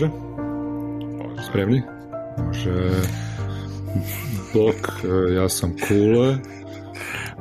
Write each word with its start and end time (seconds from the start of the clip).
Može. 0.00 0.10
Spremni? 1.48 1.82
Može. 2.46 2.90
Bok, 4.54 5.04
e, 5.04 5.34
ja 5.34 5.48
sam 5.48 5.76
Kule. 5.88 6.36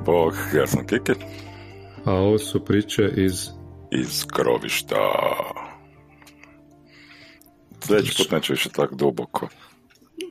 Bog, 0.06 0.34
ja 0.56 0.68
sam 0.68 0.88
Kiki. 0.88 1.12
A 2.06 2.14
ovo 2.14 2.38
su 2.38 2.66
priče 2.66 3.12
iz... 3.16 3.50
Iz 3.92 4.26
grobišta. 4.36 4.96
Sljedeći 7.80 8.18
put 8.18 8.32
neće 8.32 8.54
više 8.54 8.70
tako 8.70 8.96
duboko. 8.96 9.48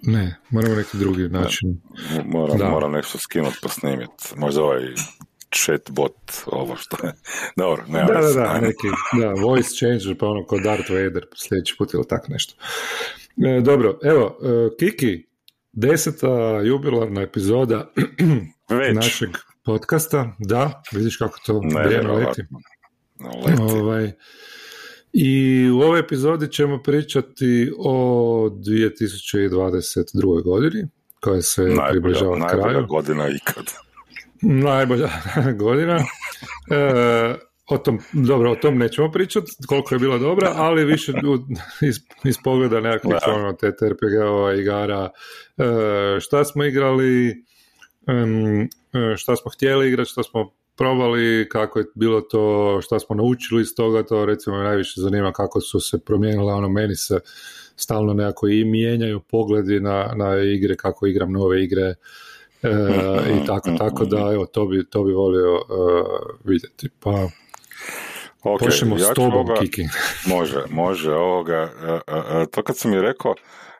Ne, 0.02 0.36
moramo 0.50 0.74
neki 0.74 0.98
drugi 0.98 1.28
način. 1.28 1.80
Moram, 2.24 2.70
moram 2.70 2.92
nešto 2.92 3.18
skinuti 3.18 3.58
pa 3.62 3.68
snimiti. 3.68 4.24
Možda 4.36 4.62
ovaj 4.62 4.82
chatbot, 5.64 6.16
ovo 6.46 6.76
što 6.76 7.06
je. 7.06 7.12
Dobro, 7.56 7.82
ne 7.88 8.04
Da, 8.04 8.20
da, 8.20 8.32
da, 8.32 8.60
neki, 8.60 8.86
da, 9.20 9.30
voice 9.42 9.68
changer, 9.70 10.18
pa 10.18 10.26
ono 10.26 10.44
kod 10.46 10.62
Darth 10.62 10.90
Vader 10.90 11.26
sljedeći 11.36 11.74
put 11.78 11.94
ili 11.94 12.08
tako 12.08 12.26
nešto. 12.28 12.54
E, 13.46 13.60
dobro, 13.60 13.98
evo, 14.02 14.38
e, 14.42 14.76
Kiki, 14.78 15.26
deseta 15.72 16.60
jubilarna 16.64 17.22
epizoda 17.22 17.92
Već. 18.78 18.94
našeg 18.94 19.30
podcasta, 19.64 20.32
da, 20.38 20.82
vidiš 20.92 21.16
kako 21.16 21.38
to 21.46 21.60
Ne, 21.62 21.84
vrijeme 21.86 22.10
leti. 22.12 22.42
Leti. 23.46 23.62
Ovaj, 23.62 24.12
I 25.12 25.30
u 25.70 25.80
ovoj 25.80 26.00
epizodi 26.00 26.52
ćemo 26.52 26.82
pričati 26.82 27.72
o 27.78 27.94
2022. 28.50 30.42
godini, 30.42 30.88
koja 31.20 31.42
se 31.42 31.62
Najbolja, 31.62 31.90
približava 31.90 32.38
najbolja 32.38 32.62
kraju. 32.72 32.86
godina 32.86 33.28
ikad. 33.28 33.64
Najbolja 34.42 35.08
godina. 35.64 35.94
E, 36.70 37.34
o 37.70 37.78
tom, 37.78 37.98
dobro, 38.12 38.50
o 38.52 38.56
tom 38.56 38.78
nećemo 38.78 39.12
pričati, 39.12 39.52
koliko 39.66 39.94
je 39.94 39.98
bila 39.98 40.18
dobra, 40.18 40.52
ali 40.56 40.84
više 40.84 41.12
iz, 41.88 41.96
iz 42.24 42.36
pogleda 42.44 42.80
nekakvih 42.80 43.16
Da. 43.26 43.32
ono, 43.32 43.52
TTRPG-ova, 43.52 44.54
igara, 44.54 45.10
e, 45.58 46.20
šta 46.20 46.44
smo 46.44 46.64
igrali, 46.64 47.30
e, 47.30 49.16
šta 49.16 49.36
smo 49.36 49.50
htjeli 49.50 49.88
igrati, 49.88 50.10
šta 50.10 50.22
smo 50.22 50.50
probali, 50.76 51.48
kako 51.48 51.78
je 51.78 51.84
bilo 51.94 52.20
to, 52.20 52.78
šta 52.82 52.98
smo 52.98 53.16
naučili 53.16 53.62
iz 53.62 53.74
toga, 53.76 54.02
to 54.02 54.26
recimo 54.26 54.56
najviše 54.56 55.00
zanima 55.00 55.32
kako 55.32 55.60
su 55.60 55.80
se 55.80 55.98
promijenile, 55.98 56.52
ono 56.52 56.68
meni 56.68 56.96
se 56.96 57.20
stalno 57.76 58.14
nekako 58.14 58.48
i 58.48 58.64
mijenjaju 58.64 59.20
pogledi 59.20 59.80
na, 59.80 60.12
na 60.16 60.42
igre, 60.42 60.76
kako 60.76 61.06
igram 61.06 61.32
nove 61.32 61.64
igre, 61.64 61.94
e, 62.62 62.68
i 63.36 63.46
tako, 63.46 63.70
tako 63.70 64.04
da, 64.04 64.30
evo, 64.34 64.46
to 64.46 64.66
bi, 64.66 64.86
to 64.86 65.04
bi 65.04 65.12
volio 65.12 65.56
e, 65.56 65.62
vidjeti. 66.44 66.88
Pa, 67.00 67.28
Ok, 68.42 68.60
počnemo 68.60 68.96
ja 68.96 69.04
s 69.04 69.10
tobom, 69.10 69.32
ovoga- 69.34 69.54
Kiki. 69.56 69.82
Može, 70.28 70.62
može, 70.70 71.12
ovoga, 71.12 71.70
e, 71.82 71.92
e, 72.08 72.42
e, 72.42 72.46
to 72.46 72.62
kad 72.62 72.76
sam 72.76 72.90
mi 72.90 73.00
rekao, 73.00 73.34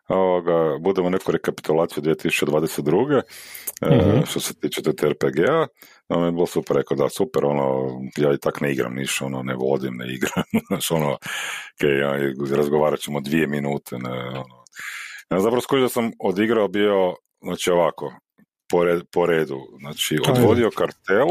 ovoga, 0.09 0.53
budemo 0.79 1.11
neku 1.11 1.33
rekapitulaciju 1.33 2.03
2022. 2.03 3.23
e, 3.83 3.87
Mhm. 3.89 4.25
što 4.25 4.41
se 4.41 4.55
tiče 4.55 4.83
TTRPG-a, 4.83 5.67
ono 6.09 6.27
je 6.27 6.33
bilo 6.33 6.47
super, 6.47 6.77
rekao 6.77 6.97
da 6.97 7.09
super, 7.09 7.45
ono, 7.45 7.89
ja 8.17 8.33
i 8.33 8.39
tak 8.39 8.61
ne 8.61 8.73
igram 8.73 8.95
ništa, 8.95 9.25
ono, 9.25 9.43
ne 9.43 9.55
vodim, 9.55 9.95
ne 9.95 10.07
igram, 10.07 10.45
znaš, 10.69 10.91
ono, 10.91 11.13
ok, 11.13 11.83
ja, 12.01 12.13
razgovarat 12.51 13.01
ćemo 13.01 13.21
dvije 13.21 13.47
minute, 13.47 13.99
ne, 13.99 14.11
ono. 14.29 14.65
Ja 15.31 15.41
zapravo 15.41 15.61
skužio 15.61 15.83
da 15.83 15.89
sam 15.89 16.11
odigrao 16.21 16.69
bio, 16.69 17.15
znači 17.41 17.71
ovako, 17.71 18.13
po, 18.69 18.79
red- 18.79 19.05
po 19.13 19.27
redu, 19.27 19.61
znači, 19.79 20.19
Ajde. 20.27 20.41
odvodio 20.41 20.71
kartel, 20.71 21.27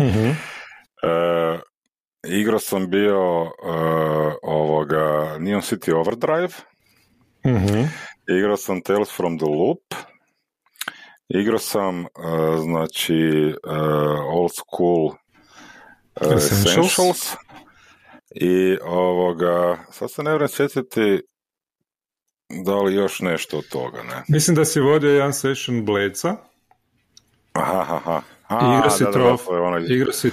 Mhm. 0.00 0.30
E, 1.02 1.58
igrao 2.28 2.58
sam 2.58 2.90
bio 2.90 3.42
e, 3.44 3.48
ovoga 4.42 5.36
Neon 5.38 5.60
City 5.62 5.92
Overdrive, 5.94 6.54
Mhm. 7.46 7.82
igrao 8.28 8.56
sam 8.56 8.80
Tales 8.80 9.10
from 9.10 9.38
the 9.38 9.46
Loop, 9.46 9.94
igrao 11.28 11.58
sam 11.58 12.00
e, 12.00 12.06
znači 12.58 13.14
e, 13.66 13.78
Old 14.28 14.50
School 14.52 15.10
e, 16.20 16.34
Essentials. 16.34 16.86
Essentials 16.86 17.32
i 18.34 18.76
ovoga, 18.82 19.84
sad 19.90 20.10
se 20.10 20.22
ne 20.22 20.30
vjerujem 20.30 20.48
sjetiti 20.48 21.22
da 22.48 22.74
li 22.74 22.94
još 22.94 23.20
nešto 23.20 23.58
od 23.58 23.68
toga, 23.68 24.02
ne? 24.02 24.22
Mislim 24.28 24.54
da 24.54 24.64
si 24.64 24.80
vodio 24.80 25.10
jedan 25.10 25.32
session 25.32 25.84
Bledsa, 25.84 26.36
Aha, 27.52 27.80
aha, 27.80 28.22
aha. 28.46 28.66
I 28.66 28.76
igrao 28.76 28.90
si 28.90 29.04
da, 29.04 29.10
da, 29.10 29.18
da, 29.18 29.24
trof- 29.24 29.44
to 29.46 29.54
je 29.56 29.60
onaj- 29.62 29.86
igrao 29.88 30.12
si 30.12 30.30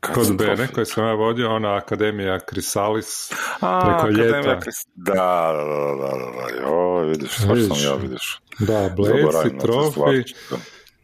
kad 0.00 0.14
kod 0.14 0.36
Bene, 0.36 0.68
koji 0.68 0.86
sam 0.86 1.04
ja 1.06 1.12
vodio, 1.12 1.50
ona 1.50 1.74
Akademija 1.76 2.38
Chrysalis, 2.42 3.32
A, 3.60 3.80
preko 3.80 3.96
Akademija 3.98 4.36
ljeta. 4.38 4.60
Kris- 4.60 4.86
Da, 4.94 5.14
da, 5.14 5.64
da, 5.64 5.74
da, 5.96 6.16
da, 6.16 6.30
da, 6.32 6.62
jo, 6.62 6.98
vidiš, 7.00 7.38
Vidiš. 7.38 7.66
sam 7.68 7.84
ja, 7.84 7.94
vidiš. 7.94 8.40
da, 8.58 8.90
Blades 8.96 9.16
Zaboravim 9.20 9.52
i 9.52 9.54
na 9.54 9.60
te 9.60 9.66
Trophy, 9.66 9.90
stvari. 9.90 10.24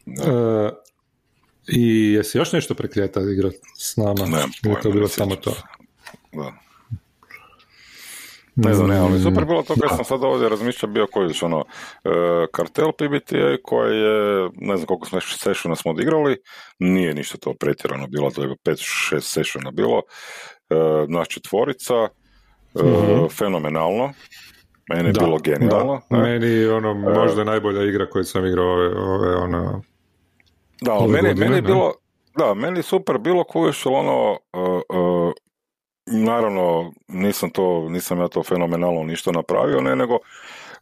Da. 0.05 0.31
e, 0.31 0.71
i 1.67 2.11
jesi 2.13 2.37
još 2.37 2.51
nešto 2.51 2.73
prekljeta 2.73 3.21
igrao 3.21 3.51
s 3.77 3.97
nama? 3.97 4.13
Nemam 4.25 4.39
je 4.39 4.47
pojma, 4.63 4.79
to 4.81 4.89
bilo 4.89 5.01
ne 5.01 5.07
samo 5.09 5.35
to? 5.35 5.53
Da. 6.33 6.51
Ne 8.55 8.73
znam, 8.73 8.89
ne, 8.89 8.97
ali 8.97 9.19
super 9.19 9.45
bilo 9.45 9.63
to 9.63 9.75
kad 9.81 9.95
sam 9.95 10.05
sad 10.05 10.23
ovdje 10.23 10.49
razmišljao 10.49 10.91
bio 10.91 11.07
koji 11.11 11.27
je 11.27 11.33
ono, 11.41 11.65
e, 12.03 12.09
kartel 12.51 12.91
PBTA 12.91 13.57
koji 13.63 13.97
je, 13.97 14.49
ne 14.55 14.77
znam 14.77 14.87
koliko 14.87 15.07
smo 15.07 15.21
sessiona 15.21 15.75
smo 15.75 15.91
odigrali, 15.91 16.37
nije 16.79 17.13
ništa 17.13 17.37
to 17.37 17.53
pretjerano 17.53 18.07
bilo, 18.07 18.31
to 18.31 18.41
je 18.43 18.55
5-6 18.65 19.19
sessiona 19.19 19.71
bilo, 19.71 20.01
e, 20.69 20.75
naš 21.07 21.27
četvorica, 21.27 21.93
e, 22.75 22.83
Mhm. 22.83 23.25
fenomenalno, 23.27 24.13
meni 24.89 25.09
je 25.09 25.13
Da, 25.13 25.25
bilo 25.25 25.37
genijalno. 25.37 26.01
Da, 26.09 26.17
meni 26.17 26.67
ono, 26.67 26.93
možda 26.93 27.43
najbolja 27.43 27.83
igra 27.83 28.09
koju 28.09 28.23
sam 28.23 28.45
igrao 28.45 28.65
ove, 28.67 28.87
ove 28.99 29.35
ono, 29.35 29.81
Da, 30.81 30.91
ali 30.91 31.11
meni, 31.11 31.27
godine, 31.27 31.45
meni 31.45 31.55
je 31.57 31.61
bilo, 31.61 31.93
da, 32.37 32.53
meni 32.53 32.79
je 32.79 32.83
super 32.83 33.17
bilo 33.17 33.43
ali 33.43 33.93
ono, 33.93 34.31
uh, 34.31 34.81
uh, 34.89 35.14
naravno, 36.05 36.91
nisam 37.07 37.49
to, 37.49 37.89
nisam 37.89 38.19
ja 38.19 38.27
to 38.27 38.43
fenomenalno 38.43 39.03
ništa 39.03 39.31
napravio, 39.31 39.81
ne, 39.81 39.95
nego 39.95 40.17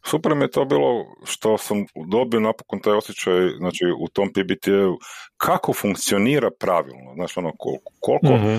super 0.06 0.34
mi 0.34 0.44
je 0.44 0.50
to 0.50 0.64
bilo 0.64 1.04
što 1.24 1.58
sam 1.58 1.84
dobio 2.06 2.40
napokon 2.40 2.80
taj 2.80 2.92
osjećaj, 2.92 3.48
znači, 3.58 3.84
u 4.00 4.08
tom 4.08 4.28
PBT-u, 4.32 4.98
kako 5.36 5.72
funkcionira 5.72 6.50
pravilno, 6.60 7.14
znaš, 7.14 7.36
ono, 7.36 7.52
koliko, 7.58 7.92
koliko 8.00 8.36
Mhm. 8.36 8.56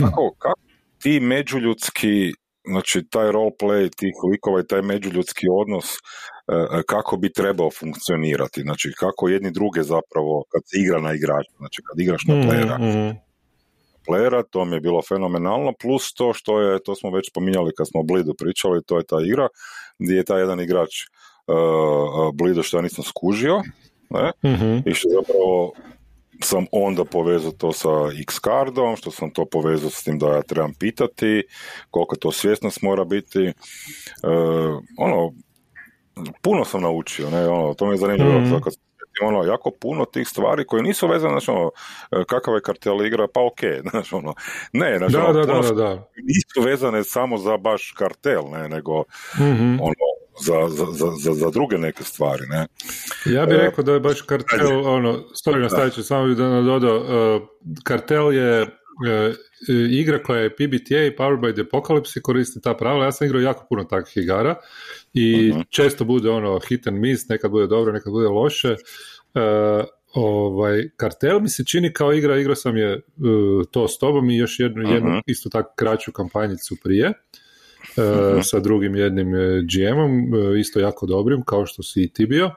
kako, 0.00 0.30
kako 0.38 0.60
ti 1.02 1.20
međuljudski, 1.20 2.32
znači 2.64 3.06
taj 3.10 3.26
roleplay 3.26 3.90
tih 3.96 4.12
likova 4.32 4.60
i 4.60 4.66
taj 4.66 4.82
međuljudski 4.82 5.46
odnos 5.52 5.84
e, 5.94 5.98
kako 6.86 7.16
bi 7.16 7.32
trebao 7.32 7.70
funkcionirati, 7.70 8.60
znači 8.62 8.92
kako 8.98 9.28
jedni 9.28 9.50
druge 9.50 9.82
zapravo 9.82 10.44
kad 10.52 10.62
se 10.64 10.80
igra 10.80 11.00
na 11.00 11.12
igrača, 11.14 11.50
znači 11.58 11.82
kad 11.88 12.00
igraš 12.00 12.22
na 12.26 12.34
playera, 12.34 12.78
Mhm. 12.78 13.16
Playera, 14.08 14.42
to 14.50 14.64
mi 14.64 14.76
je 14.76 14.80
bilo 14.80 15.02
fenomenalno, 15.02 15.72
plus 15.80 16.14
to 16.14 16.32
što 16.32 16.60
je, 16.60 16.82
to 16.82 16.94
smo 16.94 17.10
već 17.10 17.30
spominjali 17.30 17.72
kad 17.76 17.88
smo 17.88 18.00
o 18.00 18.04
Blidu 18.04 18.34
pričali, 18.38 18.84
to 18.86 18.98
je 18.98 19.04
ta 19.04 19.16
igra 19.26 19.48
gdje 19.98 20.14
je 20.16 20.24
taj 20.24 20.40
jedan 20.40 20.60
igrač 20.60 20.90
uh, 21.46 22.34
Blido 22.34 22.62
što 22.62 22.76
ja 22.76 22.82
nisam 22.82 23.04
skužio, 23.04 23.62
ne? 24.10 24.32
Mhm. 24.52 24.88
i 24.88 24.94
što 24.94 25.08
zapravo 25.08 25.72
sam 26.42 26.66
onda 26.72 27.04
povezao 27.04 27.52
to 27.52 27.72
sa 27.72 27.88
X-cardom, 28.20 28.96
što 28.96 29.10
sam 29.10 29.30
to 29.30 29.44
povezao 29.50 29.90
s 29.90 30.04
tim 30.04 30.18
da 30.18 30.28
ja 30.28 30.42
trebam 30.42 30.72
pitati, 30.78 31.42
koliko 31.90 32.16
to 32.16 32.32
svjesnost 32.32 32.82
mora 32.82 33.04
biti. 33.04 33.44
E, 33.44 33.52
ono, 34.98 35.32
puno 36.42 36.64
sam 36.64 36.82
naučio, 36.82 37.30
ne, 37.30 37.48
ono, 37.48 37.74
to 37.74 37.86
mi 37.86 37.92
je 37.92 37.96
zanimljivo, 37.98 38.40
Mhm. 38.40 38.50
sad 38.50 38.60
kad 38.62 38.72
ono, 39.22 39.44
jako 39.44 39.70
puno 39.80 40.04
tih 40.04 40.28
stvari 40.28 40.66
koje 40.66 40.82
nisu 40.82 41.08
vezane, 41.08 41.32
znači, 41.32 41.50
ono, 41.50 41.70
e, 42.10 42.24
kakav 42.24 42.54
je 42.54 42.60
kartel 42.60 43.06
igra, 43.06 43.26
pa 43.34 43.40
ok, 43.40 43.60
znaš, 43.90 44.12
ono, 44.12 44.34
ne, 44.72 44.98
znači, 44.98 45.12
Da, 45.12 45.24
ono, 45.24 45.32
da, 45.32 45.52
da, 45.52 45.72
da, 45.74 46.08
nisu 46.16 46.68
vezane 46.68 47.04
samo 47.04 47.38
za 47.38 47.56
baš 47.56 47.94
kartel, 47.98 48.42
ne, 48.52 48.68
nego, 48.68 49.04
Mhm. 49.40 49.80
ono, 49.80 49.94
za, 50.40 50.68
za, 50.68 50.86
za, 51.18 51.32
za, 51.32 51.50
druge 51.50 51.78
neke 51.78 52.04
stvari, 52.04 52.42
ne. 52.48 52.66
Ja 53.26 53.46
bih 53.46 53.54
E, 53.54 53.60
rekao 53.60 53.84
da 53.84 53.92
je 53.92 54.00
baš 54.00 54.22
kartel, 54.22 54.86
ono, 54.86 55.12
story 55.12 55.62
nastavit 55.62 55.94
ću, 55.94 56.02
samo 56.02 56.26
bih 56.26 56.36
da 56.36 56.48
nadodao, 56.48 56.96
uh, 56.96 57.42
kartel 57.84 58.32
je 58.32 58.66
igra 59.90 60.22
koja 60.22 60.40
je 60.40 60.50
PBTA, 60.50 60.94
Powered 61.18 61.40
by 61.40 61.52
the 61.52 61.62
Apocalypse 61.62 62.18
i 62.18 62.22
koristi 62.22 62.60
ta 62.60 62.74
pravila. 62.74 63.04
Ja 63.04 63.12
sam 63.12 63.26
igrao 63.26 63.40
jako 63.40 63.66
puno 63.68 63.84
takvih 63.84 64.16
igara 64.16 64.54
i 65.14 65.50
Mhm. 65.52 65.60
često 65.70 66.04
bude 66.04 66.30
ono 66.30 66.60
hit 66.68 66.86
and 66.86 66.98
miss, 66.98 67.28
nekad 67.28 67.50
bude 67.50 67.66
dobro, 67.66 67.92
nekad 67.92 68.12
bude 68.12 68.28
loše. 68.28 68.70
Uh, 69.34 69.84
ovaj, 70.14 70.88
kartel 70.96 71.40
mi 71.40 71.48
se 71.48 71.64
čini 71.64 71.92
kao 71.92 72.12
igra, 72.12 72.36
igrao 72.38 72.54
sam 72.54 72.76
je 72.76 72.94
uh, 72.94 73.02
to 73.70 73.88
s 73.88 73.98
tobom 73.98 74.30
i 74.30 74.36
još 74.36 74.60
jednu, 74.60 74.92
jednu 74.92 75.10
Mhm. 75.10 75.18
isto 75.26 75.48
tako 75.48 75.72
kraću 75.76 76.12
kampanjicu 76.12 76.76
prije. 76.82 77.12
uh, 77.96 78.42
sa 78.42 78.60
drugim 78.60 78.96
jednim 78.96 79.32
GM-om, 79.64 80.12
isto 80.58 80.80
jako 80.80 81.06
dobrim, 81.06 81.42
kao 81.42 81.66
što 81.66 81.82
si 81.82 82.02
i 82.02 82.08
ti 82.08 82.26
bio. 82.26 82.50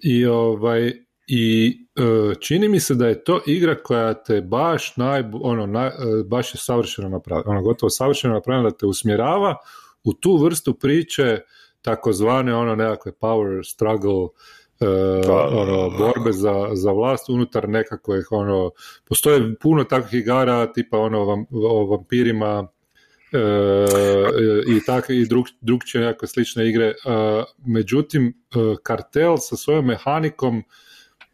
I 0.00 0.26
ovaj, 0.26 0.92
i 1.26 1.78
e, 1.96 2.34
čini 2.40 2.68
mi 2.68 2.80
se 2.80 2.94
da 2.94 3.08
je 3.08 3.24
to 3.24 3.40
igra 3.46 3.74
koja 3.82 4.14
te 4.14 4.40
baš 4.40 4.96
naj, 4.96 5.24
ono, 5.32 5.80
e, 5.80 5.92
baš 6.26 6.54
je 6.54 6.58
savršeno 6.58 7.08
napravljena, 7.08 7.50
ono 7.50 7.62
gotovo 7.62 7.90
savršeno 7.90 8.34
napravljena 8.34 8.70
da 8.70 8.76
te 8.76 8.86
usmjerava 8.86 9.56
u 10.04 10.12
tu 10.12 10.36
vrstu 10.36 10.74
priče 10.74 11.40
takozvane 11.82 12.54
ono 12.54 12.74
nekakve 12.74 13.12
power 13.12 13.70
struggle 13.72 14.22
uh, 14.22 14.30
ono, 15.52 15.90
borbe 15.98 16.32
za, 16.32 16.68
za 16.72 16.92
vlast 16.92 17.28
unutar 17.28 17.68
nekakvih 17.68 18.26
ono, 18.30 18.70
postoje 19.04 19.54
puno 19.60 19.84
takvih 19.84 20.20
igara 20.20 20.72
tipa 20.72 20.98
ono 20.98 21.24
vam, 21.24 21.44
o 21.50 21.86
vampirima 21.86 22.68
i 24.68 24.84
takve 24.86 25.16
i 25.16 25.26
drug, 25.26 25.46
drugčije 25.60 26.04
nekakve 26.04 26.28
slične 26.28 26.68
igre. 26.68 26.94
međutim, 27.66 28.34
kartel 28.82 29.36
sa 29.36 29.56
svojom 29.56 29.86
mehanikom 29.86 30.62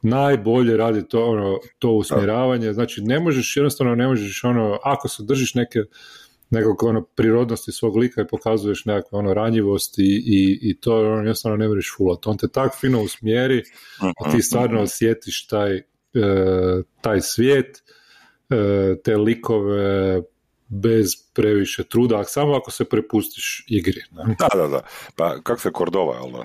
najbolje 0.02 0.76
radi 0.76 1.08
to, 1.08 1.24
ono, 1.24 1.58
to 1.78 1.90
usmjeravanje. 1.90 2.72
Znači, 2.72 3.02
ne 3.02 3.20
možeš, 3.20 3.56
jednostavno 3.56 3.94
ne 3.94 4.06
možeš, 4.06 4.44
ono, 4.44 4.78
ako 4.84 5.08
se 5.08 5.22
držiš 5.22 5.54
neke 5.54 5.78
nekog 6.50 6.82
ono, 6.82 7.02
prirodnosti 7.02 7.72
svog 7.72 7.96
lika 7.96 8.20
i 8.20 8.26
pokazuješ 8.26 8.84
nekakve 8.84 9.18
ono, 9.18 9.34
ranjivost 9.34 9.98
i, 9.98 10.02
i, 10.26 10.58
i 10.62 10.80
to 10.80 10.98
ono, 10.98 11.16
jednostavno 11.16 11.56
ne 11.56 11.68
možeš 11.68 11.94
fulati. 11.96 12.28
On 12.28 12.38
te 12.38 12.48
tak 12.48 12.76
fino 12.80 13.02
usmjeri, 13.02 13.62
a 14.00 14.32
ti 14.32 14.42
stvarno 14.42 14.80
osjetiš 14.80 15.46
taj, 15.46 15.76
e, 15.76 15.82
taj 17.00 17.20
svijet, 17.20 17.82
e, 18.50 18.94
te 19.04 19.16
likove, 19.16 20.22
bez 20.68 21.16
previše 21.34 21.84
truda, 21.84 22.24
samo 22.24 22.56
ako 22.56 22.70
se 22.70 22.84
prepustiš 22.84 23.64
igri. 23.68 24.02
Ne? 24.10 24.36
Da, 24.38 24.48
da, 24.54 24.68
da. 24.68 24.80
Pa 25.16 25.40
kako 25.42 25.60
se 25.60 25.72
Kordova, 25.72 26.14
jel 26.14 26.32
da? 26.32 26.42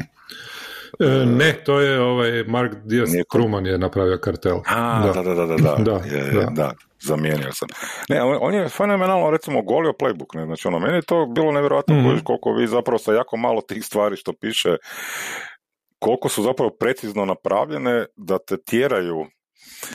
E, 0.99 1.25
ne, 1.25 1.53
to 1.65 1.79
je 1.79 2.01
ovaj 2.01 2.43
Mark 2.43 2.73
Diaz 2.83 3.09
Truman 3.31 3.65
je 3.65 3.77
napravio 3.77 4.17
kartel. 4.17 4.57
A, 4.67 5.11
da, 5.13 5.21
da, 5.21 5.33
da, 5.33 5.45
da, 5.45 5.55
da, 5.57 5.75
da, 5.77 6.15
je, 6.15 6.31
da. 6.31 6.49
da 6.55 6.73
zamijenio 7.01 7.51
sam. 7.51 7.67
Ne, 8.09 8.23
on 8.23 8.53
je 8.53 8.69
fenomenalno 8.69 9.31
recimo 9.31 9.61
golio 9.61 9.91
playbook, 9.91 10.35
ne, 10.35 10.45
znači 10.45 10.67
ono, 10.67 10.79
meni 10.79 10.95
je 10.95 11.01
to 11.01 11.25
bilo 11.25 11.51
nevjerojatno 11.51 11.95
mm 11.95 12.19
koliko 12.23 12.53
vi 12.53 12.67
zapravo 12.67 12.97
sa 12.97 13.13
jako 13.13 13.37
malo 13.37 13.61
tih 13.61 13.85
stvari 13.85 14.15
što 14.15 14.33
piše, 14.33 14.75
koliko 15.99 16.29
su 16.29 16.43
zapravo 16.43 16.71
precizno 16.79 17.25
napravljene 17.25 18.05
da 18.15 18.37
te 18.39 18.57
tjeraju 18.57 19.25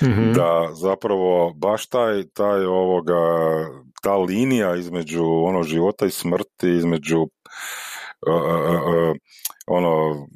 mm 0.02 0.32
da 0.32 0.68
zapravo 0.72 1.52
baš 1.56 1.86
taj, 1.86 2.22
taj 2.34 2.64
ovoga, 2.64 3.14
ta 4.02 4.16
linija 4.16 4.76
između 4.76 5.24
ono 5.24 5.62
života 5.62 6.06
i 6.06 6.10
smrti, 6.10 6.68
između 6.68 7.26
ono, 9.68 10.26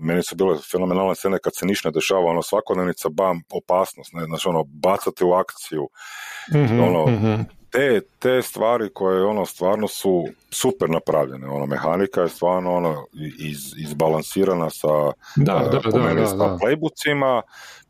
meni 0.00 0.22
su 0.22 0.36
bile 0.36 0.58
fenomenalne 0.70 1.14
scene 1.14 1.38
kad 1.38 1.52
se 1.56 1.66
ništa 1.66 1.88
ne 1.88 1.92
dešava, 1.92 2.30
ono, 2.30 2.42
svakodnevnica, 2.42 3.08
bam, 3.08 3.42
opasnost, 3.50 4.12
ne, 4.12 4.24
znači, 4.24 4.48
ono, 4.48 4.64
bacati 4.64 5.24
u 5.24 5.32
akciju, 5.32 5.88
mm 6.54 6.80
ono, 6.82 7.06
mhm. 7.06 7.42
te, 7.70 8.00
te 8.18 8.42
stvari 8.42 8.90
koje, 8.94 9.24
ono, 9.24 9.46
stvarno 9.46 9.88
su 9.88 10.24
super 10.50 10.90
napravljene, 10.90 11.48
ono, 11.48 11.66
mehanika 11.66 12.20
je 12.20 12.28
stvarno, 12.28 12.76
ono, 12.76 13.06
iz, 13.38 13.58
izbalansirana 13.78 14.70
sa, 14.70 14.88
da, 15.36 15.68
da, 15.72 15.80
da, 15.90 16.14
da, 16.14 16.26
sa 16.26 16.36
playboocima, 16.36 17.42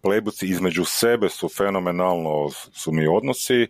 playbuci 0.02 0.50
između 0.50 0.84
sebe 0.84 1.28
su 1.28 1.48
fenomenalno, 1.48 2.50
su 2.72 2.92
mi 2.92 3.06
odnosi, 3.06 3.66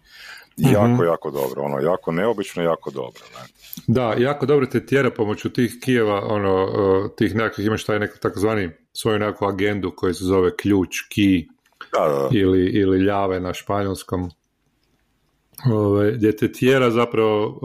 jako, 0.58 0.88
mhm. 0.88 1.04
jako 1.04 1.30
dobro, 1.30 1.62
ono, 1.62 1.78
jako 1.80 2.12
neobično, 2.12 2.62
jako 2.62 2.90
dobro, 2.90 3.22
ne. 3.34 3.48
Da, 3.86 4.14
jako 4.18 4.46
dobro 4.46 4.66
te 4.66 4.86
tjera 4.86 5.10
pomoću 5.10 5.50
tih 5.50 5.78
kijeva, 5.84 6.20
ono, 6.26 6.68
tih 7.16 7.34
nekakvih, 7.34 7.66
imaš 7.66 7.84
taj 7.84 7.98
neko 7.98 8.18
takozvani 8.18 8.70
svoju 8.92 9.18
nekakvu 9.18 9.46
agendu 9.46 9.92
koji 9.96 10.14
se 10.14 10.24
zove 10.24 10.56
ključ, 10.56 11.00
ki 11.08 11.48
ili, 12.32 12.64
ili 12.66 12.98
ljave 12.98 13.40
na 13.40 13.54
španjolskom, 13.54 14.30
ove, 15.72 16.12
gdje 16.12 16.36
te 16.36 16.52
tjera 16.52 16.90
zapravo 16.90 17.60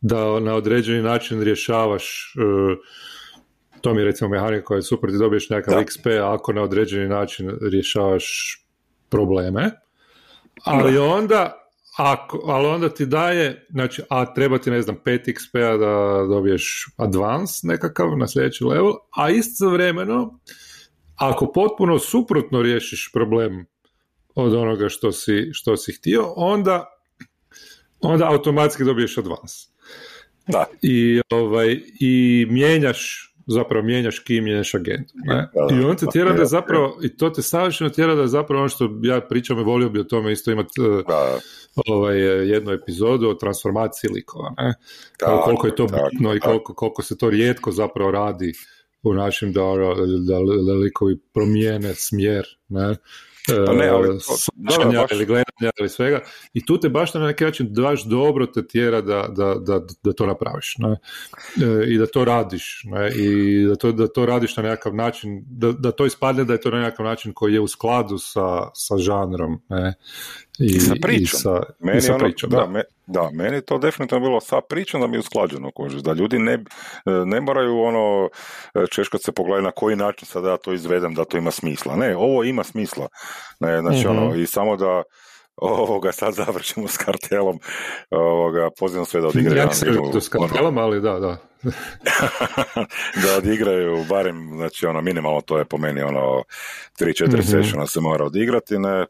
da 0.00 0.40
na 0.40 0.54
određeni 0.54 1.02
način 1.02 1.42
rješavaš 1.42 2.34
to 3.80 3.94
mi 3.94 4.00
je 4.00 4.04
recimo 4.04 4.30
mehanika 4.30 4.64
koja 4.64 4.76
je 4.76 4.82
super, 4.82 5.10
ti 5.10 5.16
dobiješ 5.18 5.50
nekakav 5.50 5.82
XP 5.82 6.34
ako 6.34 6.52
na 6.52 6.62
određeni 6.62 7.08
način 7.08 7.58
rješavaš 7.70 8.58
probleme, 9.08 9.70
ali 10.64 10.98
onda 10.98 11.57
ako, 11.98 12.40
ali 12.44 12.66
onda 12.66 12.88
ti 12.88 13.06
daje, 13.06 13.66
znači, 13.70 14.02
a 14.08 14.34
treba 14.34 14.58
ti, 14.58 14.70
ne 14.70 14.82
znam, 14.82 14.96
5 15.04 15.34
XP-a 15.34 15.76
da 15.76 16.26
dobiješ 16.28 16.86
advance 16.96 17.52
nekakav 17.62 18.18
na 18.18 18.28
sljedeći 18.28 18.64
level, 18.64 18.92
a 19.16 19.30
istovremeno, 19.30 20.40
ako 21.16 21.52
potpuno 21.52 21.98
suprotno 21.98 22.62
riješiš 22.62 23.10
problem 23.12 23.66
od 24.34 24.54
onoga 24.54 24.88
što 24.88 25.12
si, 25.12 25.50
što 25.52 25.76
si 25.76 25.92
htio, 25.92 26.32
onda, 26.36 26.86
onda 28.00 28.28
automatski 28.28 28.84
dobiješ 28.84 29.18
advance. 29.18 29.56
Da. 30.46 30.64
I, 30.82 31.20
ovaj, 31.30 31.80
I 32.00 32.46
mijenjaš 32.50 33.27
zapravo 33.48 33.86
mijenjaš 33.86 34.18
kim, 34.18 34.44
mijenjaš 34.44 34.74
agent. 34.74 35.10
Ne? 35.14 35.48
I 35.72 35.84
on 35.84 35.96
te 35.96 36.06
tjera 36.12 36.32
da 36.32 36.44
zapravo, 36.44 36.98
i 37.02 37.16
to 37.16 37.30
te 37.30 37.42
savršeno 37.42 37.90
tjera 37.90 38.14
da 38.14 38.26
zapravo 38.26 38.60
ono 38.60 38.68
što 38.68 38.90
ja 39.02 39.20
pričam 39.20 39.58
i 39.58 39.64
volio 39.64 39.88
bi 39.88 40.00
o 40.00 40.04
tome 40.04 40.32
isto 40.32 40.50
imati 40.50 40.80
uh, 40.80 41.04
ovaj, 41.86 42.18
jednu 42.50 42.72
epizodu 42.72 43.28
o 43.28 43.34
transformaciji 43.34 44.10
likova. 44.14 44.54
Ne? 44.58 44.74
Koliko 45.44 45.66
je 45.66 45.74
to 45.74 45.86
bitno 45.86 46.34
i 46.34 46.40
koliko, 46.40 46.74
koliko 46.74 47.02
se 47.02 47.18
to 47.18 47.30
rijetko 47.30 47.72
zapravo 47.72 48.10
radi 48.10 48.52
u 49.02 49.14
našim 49.14 49.52
da, 49.52 49.62
da, 50.26 50.38
da 50.66 50.72
likovi 50.72 51.18
promijene 51.34 51.94
smjer. 51.94 52.44
Ne? 52.68 52.96
Pa 53.66 53.72
ne, 53.72 53.88
ali 53.88 54.18
to, 54.18 55.06
ili 55.10 55.26
gledanja 55.26 55.70
ili 55.80 55.88
svega 55.88 56.20
i 56.52 56.66
tu 56.66 56.80
te 56.80 56.88
baš 56.88 57.14
na 57.14 57.26
neki 57.26 57.44
način 57.44 57.74
baš 57.82 58.04
dobro 58.04 58.46
te 58.46 58.66
tjera 58.66 59.00
da, 59.00 59.28
da, 59.28 59.54
da, 59.54 59.80
da 60.02 60.12
to 60.12 60.26
napraviš 60.26 60.76
ne? 60.78 60.96
E, 61.66 61.84
i 61.86 61.98
da 61.98 62.06
to 62.06 62.24
radiš 62.24 62.82
ne? 62.84 63.10
i 63.16 63.64
da 63.66 63.76
to, 63.76 63.92
da 63.92 64.08
to 64.08 64.26
radiš 64.26 64.56
na 64.56 64.62
nekakav 64.62 64.94
način 64.94 65.44
da, 65.46 65.72
da 65.72 65.90
to 65.90 66.06
ispadne 66.06 66.44
da 66.44 66.52
je 66.52 66.60
to 66.60 66.70
na 66.70 66.80
nekakav 66.80 67.06
način 67.06 67.32
koji 67.32 67.54
je 67.54 67.60
u 67.60 67.68
skladu 67.68 68.18
sa, 68.18 68.70
sa 68.74 68.98
žanrom 68.98 69.60
ne? 69.68 69.94
I, 70.58 70.80
sa 70.80 70.94
pričom. 71.02 71.22
I 71.22 71.26
sa, 71.26 71.62
meni 71.78 72.00
sa 72.00 72.14
ono, 72.14 72.24
pričom, 72.24 72.50
da, 72.50 72.66
Me, 72.66 72.82
da, 73.08 73.30
meni 73.32 73.60
to 73.60 73.78
definitivno 73.78 74.26
bilo 74.26 74.40
sa 74.40 74.60
pričom 74.60 75.00
da 75.00 75.06
mi 75.06 75.16
je 75.16 75.20
usklađeno, 75.20 75.70
kožiš, 75.74 76.02
da 76.02 76.12
ljudi 76.12 76.38
ne, 76.38 76.58
ne 77.24 77.40
moraju 77.40 77.80
ono, 77.80 78.28
češkat 78.90 79.22
se 79.22 79.32
pogledati 79.32 79.64
na 79.64 79.70
koji 79.70 79.96
način 79.96 80.26
sad 80.26 80.44
ja 80.44 80.56
to 80.56 80.72
izvedem 80.72 81.14
da 81.14 81.24
to 81.24 81.36
ima 81.36 81.50
smisla. 81.50 81.96
Ne, 81.96 82.16
ovo 82.16 82.44
ima 82.44 82.64
smisla. 82.64 83.08
Ne, 83.60 83.80
znači, 83.80 84.06
ono, 84.06 84.28
mhm. 84.28 84.40
i 84.40 84.46
samo 84.46 84.76
da 84.76 85.02
ovoga 85.56 86.12
sad 86.12 86.34
završimo 86.34 86.88
s 86.88 86.96
kartelom, 86.96 87.58
ovoga, 88.10 88.70
pozivam 88.78 89.04
sve 89.04 89.20
da 89.20 89.26
odigraju. 89.26 89.56
Ja 89.56 89.72
se 89.72 89.86
s 90.20 90.28
kartelom, 90.28 90.78
ali 90.78 91.00
da, 91.00 91.18
da. 91.18 91.36
da 93.22 93.36
odigraju 93.38 94.04
barem, 94.08 94.50
znači 94.56 94.86
ono, 94.86 95.00
minimalno 95.00 95.40
to 95.40 95.58
je 95.58 95.64
po 95.64 95.78
meni 95.78 96.02
ono, 96.02 96.42
3-4 97.00 97.28
mm-hmm. 97.28 97.42
sessiona 97.42 97.86
se 97.86 98.00
mora 98.00 98.24
odigrati, 98.24 98.78
ne, 98.78 99.06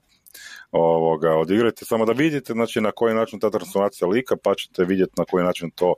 ovoga, 0.70 1.34
odigrajte, 1.36 1.84
samo 1.84 2.06
da 2.06 2.12
vidite 2.12 2.52
znači, 2.52 2.80
na 2.80 2.90
koji 2.92 3.14
način 3.14 3.40
ta 3.40 3.50
transformacija 3.50 4.08
lika, 4.08 4.36
pa 4.42 4.54
ćete 4.54 4.84
vidjeti 4.84 5.12
na 5.16 5.24
koji 5.24 5.44
način 5.44 5.70
to 5.70 5.94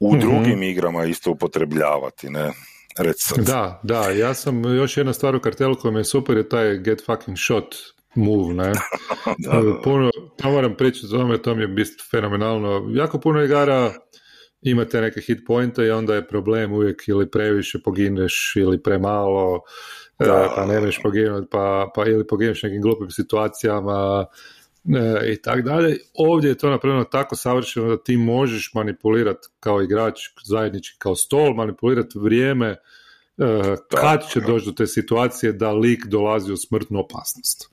u 0.00 0.16
mm 0.16 0.20
drugim 0.20 0.62
igrama 0.62 1.04
isto 1.04 1.30
upotrebljavati, 1.30 2.30
ne? 2.30 2.52
Da, 3.42 3.80
da, 3.82 4.10
ja 4.10 4.34
sam 4.34 4.64
još 4.76 4.96
jedna 4.96 5.12
stvar 5.12 5.36
u 5.36 5.40
kartelu 5.40 5.74
koja 5.74 5.92
mi 5.92 6.00
je 6.00 6.04
super 6.04 6.36
je 6.36 6.48
taj 6.48 6.78
get 6.78 7.04
fucking 7.06 7.38
shot 7.38 7.74
move, 8.14 8.54
ne? 8.54 8.72
da, 9.44 9.80
puno, 9.84 10.10
to 10.36 10.50
moram 10.50 10.76
pričati 10.76 11.06
o 11.06 11.18
tome, 11.18 11.42
to 11.42 11.54
mi 11.54 11.62
je 11.62 11.68
bist 11.68 12.10
fenomenalno. 12.10 12.88
Jako 12.94 13.20
puno 13.20 13.42
igara 13.42 13.92
imate 14.62 15.00
neke 15.00 15.20
hit 15.20 15.38
pointe 15.46 15.84
i 15.84 15.90
onda 15.90 16.14
je 16.14 16.28
problem 16.28 16.72
uvijek 16.72 17.08
ili 17.08 17.30
previše 17.30 17.78
pogineš 17.84 18.52
ili 18.56 18.82
premalo 18.82 19.60
da. 20.18 20.52
pa 20.56 20.66
nemaš 20.66 21.00
poginuti, 21.02 21.48
pa, 21.50 21.90
pa 21.94 22.06
ili 22.06 22.26
pogineš 22.26 22.62
nekim 22.62 22.82
glupim 22.82 23.10
situacijama 23.10 24.26
e, 24.96 25.32
i 25.32 25.42
tako 25.42 25.62
dalje. 25.62 25.98
Ovdje 26.14 26.48
je 26.48 26.58
to 26.58 26.70
napravljeno 26.70 27.04
tako 27.04 27.36
savršeno 27.36 27.88
da 27.88 28.02
ti 28.02 28.16
možeš 28.16 28.70
manipulirati 28.74 29.48
kao 29.60 29.82
igrač 29.82 30.20
zajednički, 30.44 30.98
kao 30.98 31.16
stol, 31.16 31.54
manipulirati 31.54 32.18
vrijeme 32.18 32.68
e, 32.68 32.76
kad 33.88 34.28
će 34.32 34.40
doći 34.40 34.66
do 34.66 34.72
te 34.72 34.86
situacije 34.86 35.52
da 35.52 35.72
lik 35.72 36.06
dolazi 36.06 36.52
u 36.52 36.56
smrtnu 36.56 37.00
opasnost. 37.00 37.70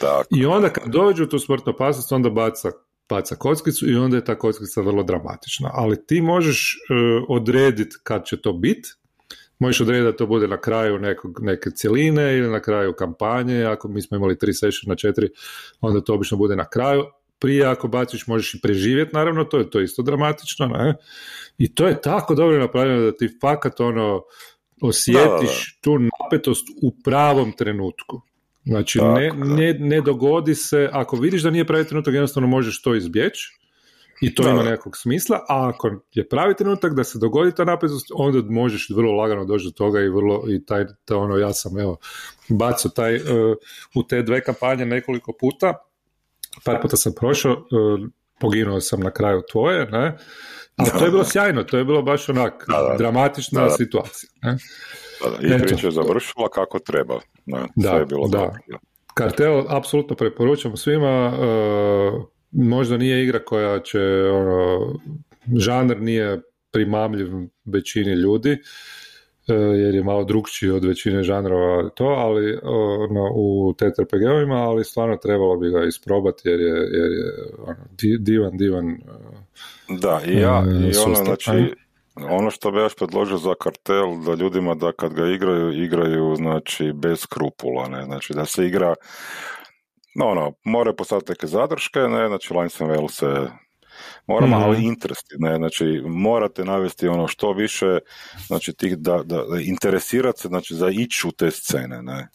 Tako. 0.00 0.28
I 0.30 0.46
onda 0.46 0.68
kad 0.68 0.92
dođe 0.92 1.22
u 1.22 1.28
tu 1.28 1.38
smrtnu 1.38 1.72
opasnost, 1.72 2.12
onda 2.12 2.30
baca 2.30 2.70
baca 3.08 3.34
kockicu 3.34 3.90
i 3.90 3.96
onda 3.96 4.16
je 4.16 4.24
ta 4.24 4.38
kockica 4.38 4.80
vrlo 4.80 5.02
dramatična. 5.02 5.70
Ali 5.72 6.06
ti 6.06 6.20
možeš 6.20 6.76
uh, 6.76 7.24
odrediti 7.28 7.96
kad 8.02 8.26
će 8.26 8.40
to 8.40 8.52
biti 8.52 8.88
Možeš 9.58 9.80
odrediti 9.80 10.04
da 10.04 10.16
to 10.16 10.26
bude 10.26 10.48
na 10.48 10.60
kraju 10.60 10.98
nekog, 10.98 11.38
neke 11.42 11.70
cjeline 11.70 12.38
ili 12.38 12.50
na 12.50 12.60
kraju 12.60 12.92
kampanje, 12.92 13.64
ako 13.64 13.88
mi 13.88 14.02
smo 14.02 14.16
imali 14.16 14.38
tri 14.38 14.54
session 14.54 14.88
na 14.88 14.96
četiri, 14.96 15.28
onda 15.80 16.00
to 16.00 16.14
obično 16.14 16.36
bude 16.36 16.56
na 16.56 16.68
kraju. 16.68 17.04
Prije 17.38 17.66
ako 17.66 17.88
baciš 17.88 18.26
možeš 18.26 18.54
i 18.54 18.60
preživjeti, 18.62 19.14
naravno, 19.14 19.44
to 19.44 19.58
je 19.58 19.70
to 19.70 19.80
isto 19.80 20.02
dramatično, 20.02 20.66
ne? 20.66 20.94
I 21.58 21.74
to 21.74 21.86
je 21.86 22.00
tako 22.00 22.34
dobro 22.34 22.58
napravljeno 22.58 23.00
da 23.00 23.12
ti 23.12 23.28
fakat 23.40 23.80
ono, 23.80 24.22
osjetiš 24.82 25.78
tu 25.80 25.98
napetost 25.98 26.66
u 26.82 27.02
pravom 27.04 27.52
trenutku. 27.52 28.20
Znači, 28.64 28.98
ne, 28.98 29.32
ne, 29.36 29.74
ne 29.78 30.00
dogodi 30.00 30.54
se, 30.54 30.88
ako 30.92 31.16
vidiš 31.16 31.42
da 31.42 31.50
nije 31.50 31.64
pravi 31.64 31.84
trenutak, 31.84 32.14
jednostavno 32.14 32.48
možeš 32.48 32.82
to 32.82 32.94
izbjeći 32.94 33.58
i 34.20 34.34
to 34.34 34.48
ima 34.48 34.62
nekakvog 34.62 34.96
smisla, 34.96 35.36
a 35.48 35.68
ako 35.68 35.90
je 36.12 36.28
pravi 36.28 36.54
trenutak 36.56 36.94
da 36.94 37.04
se 37.04 37.18
dogodi 37.18 37.54
ta 37.54 37.64
napetost, 37.64 38.06
onda 38.14 38.52
možeš 38.52 38.90
vrlo 38.96 39.12
lagano 39.12 39.44
doći 39.44 39.64
do 39.64 39.70
toga 39.70 40.00
i 40.00 40.08
vrlo, 40.08 40.44
i 40.48 40.64
taj, 40.64 40.84
to 41.04 41.18
ono, 41.18 41.36
ja 41.36 41.52
sam, 41.52 41.78
evo, 41.78 41.96
bacao 42.48 42.90
taj, 42.90 43.16
uh, 43.16 43.22
u 43.94 44.02
te 44.02 44.22
dve 44.22 44.40
kampanje 44.44 44.86
nekoliko 44.86 45.32
puta, 45.40 45.74
par 46.64 46.82
puta 46.82 46.96
sam 46.96 47.12
prošao, 47.16 47.52
uh, 47.52 48.08
poginuo 48.40 48.80
sam 48.80 49.00
na 49.00 49.10
kraju 49.10 49.42
tvoje, 49.52 49.86
ne, 49.90 50.16
ali 50.76 50.90
to 50.98 51.04
je 51.04 51.10
bilo 51.10 51.24
sjajno, 51.24 51.62
to 51.62 51.78
je 51.78 51.84
bilo 51.84 52.02
baš 52.02 52.28
onak 52.28 52.66
dramatična 52.98 53.70
situacija, 53.70 54.30
ne. 54.42 54.56
I 55.40 55.62
priča 55.62 55.86
je 55.86 55.90
završila 55.90 56.48
kako 56.48 56.78
treba. 56.78 57.20
Ne, 57.46 57.66
da, 57.76 57.88
sve 57.90 57.98
je 57.98 58.06
bilo 58.06 58.28
da. 58.28 58.58
Kartel 59.14 59.64
apsolutno 59.68 60.16
preporučam 60.16 60.76
svima, 60.76 61.32
uh, 61.32 62.24
možda 62.50 62.96
nije 62.96 63.22
igra 63.22 63.38
koja 63.44 63.78
će, 63.78 64.00
ono, 64.32 64.94
žanr 65.56 66.00
nije 66.00 66.40
primamljiv 66.72 67.28
većini 67.64 68.12
ljudi, 68.12 68.52
uh, 68.52 68.58
jer 69.56 69.94
je 69.94 70.04
malo 70.04 70.24
drugčiji 70.24 70.70
od 70.70 70.84
većine 70.84 71.22
žanrova 71.22 71.88
to, 71.88 72.04
ali 72.04 72.58
ono, 72.62 73.30
u 73.34 73.74
TTRPG-ovima, 73.74 74.56
ali 74.56 74.84
stvarno 74.84 75.16
trebalo 75.16 75.56
bi 75.56 75.70
ga 75.70 75.84
isprobati 75.84 76.48
jer 76.48 76.60
je, 76.60 76.88
jer 76.92 77.12
je 77.12 77.32
ono, 77.66 77.76
divan, 78.18 78.56
divan 78.56 78.88
uh, 78.88 79.38
Da, 79.88 80.20
i 80.26 80.36
ja, 80.36 80.64
i 80.90 80.98
ono, 81.06 81.14
znači, 81.14 81.74
ono 82.30 82.50
što 82.50 82.70
bi 82.70 82.78
još 82.78 82.96
predložio 82.96 83.36
za 83.36 83.54
kartel, 83.60 84.20
da 84.26 84.34
ljudima 84.34 84.74
da 84.74 84.92
kad 84.92 85.14
ga 85.14 85.26
igraju, 85.26 85.82
igraju 85.82 86.34
znači 86.36 86.92
bez 86.92 87.20
skrupula, 87.20 87.88
ne, 87.88 88.04
znači 88.04 88.32
da 88.32 88.44
se 88.44 88.66
igra 88.66 88.94
no, 90.18 90.26
ono, 90.26 90.52
moraju 90.64 90.96
postaviti 90.96 91.32
neke 91.32 91.46
zadrške, 91.46 92.00
ne, 92.00 92.28
znači 92.28 92.54
Lines 92.54 92.80
and 92.80 93.10
se 93.10 93.26
mora 94.26 94.46
mm 94.46 94.52
ali 94.52 94.84
interest, 94.84 95.26
ne, 95.38 95.56
znači 95.56 96.02
morate 96.06 96.64
navesti 96.64 97.08
ono 97.08 97.28
što 97.28 97.52
više, 97.52 97.98
znači 98.46 98.72
tih 98.72 98.98
da, 98.98 99.22
da, 99.24 99.36
da 99.36 99.60
interesirati 99.60 100.40
se, 100.40 100.48
znači 100.48 100.74
za 100.74 100.88
ići 100.90 101.28
u 101.28 101.32
te 101.32 101.50
scene, 101.50 102.02
ne. 102.02 102.28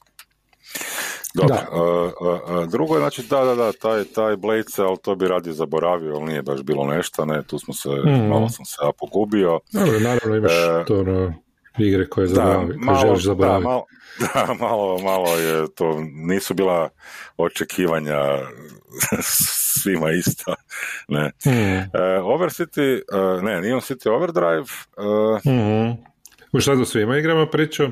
Dobro, 1.36 1.56
da. 1.56 2.66
drugo 2.66 2.96
je, 2.96 3.00
znači, 3.00 3.24
da, 3.30 3.46
da, 3.46 3.56
da, 3.56 3.72
taj, 3.72 4.04
taj 4.04 4.36
Blade 4.36 4.64
ali 4.78 4.98
to 5.04 5.16
bi 5.16 5.28
radi 5.28 5.54
zaboravio, 5.54 6.16
ali 6.16 6.26
nije 6.26 6.42
baš 6.42 6.62
bilo 6.64 6.86
nešto, 6.86 7.26
ne, 7.26 7.44
tu 7.44 7.60
smo 7.60 7.74
se, 7.74 7.90
mm 7.90 8.28
malo 8.30 8.50
sam 8.50 8.66
se 8.66 8.76
ja 8.84 8.92
pogubio. 9.00 9.60
Dobro, 9.72 10.00
naravno 10.00 10.36
imaš 10.36 10.52
e, 10.52 10.86
to 10.88 11.04
no, 11.04 11.34
igre 11.78 12.10
koje, 12.10 12.28
zaboravi, 12.28 12.80
koje 12.86 13.00
želiš 13.00 13.24
zaboraviti. 13.24 13.64
Da, 13.64 13.70
malo, 13.70 13.86
da, 14.48 14.66
malo, 14.66 14.98
malo 15.00 15.38
je 15.38 15.68
to, 15.76 16.04
nisu 16.14 16.54
bila 16.54 16.90
očekivanja 17.38 18.20
svima 19.82 20.12
isto, 20.12 20.56
ne. 21.08 21.32
Mm. 21.46 21.78
E, 21.78 21.90
Overcity, 22.22 23.02
e, 23.14 23.42
ne, 23.42 23.62
Neon 23.62 23.82
City 23.82 24.10
Overdrive. 24.10 24.66
E, 25.46 25.50
mm. 25.50 26.14
U 26.52 26.60
šta 26.60 26.76
do 26.76 26.86
svima 26.86 27.18
igramo 27.18 27.46
priču? 27.46 27.84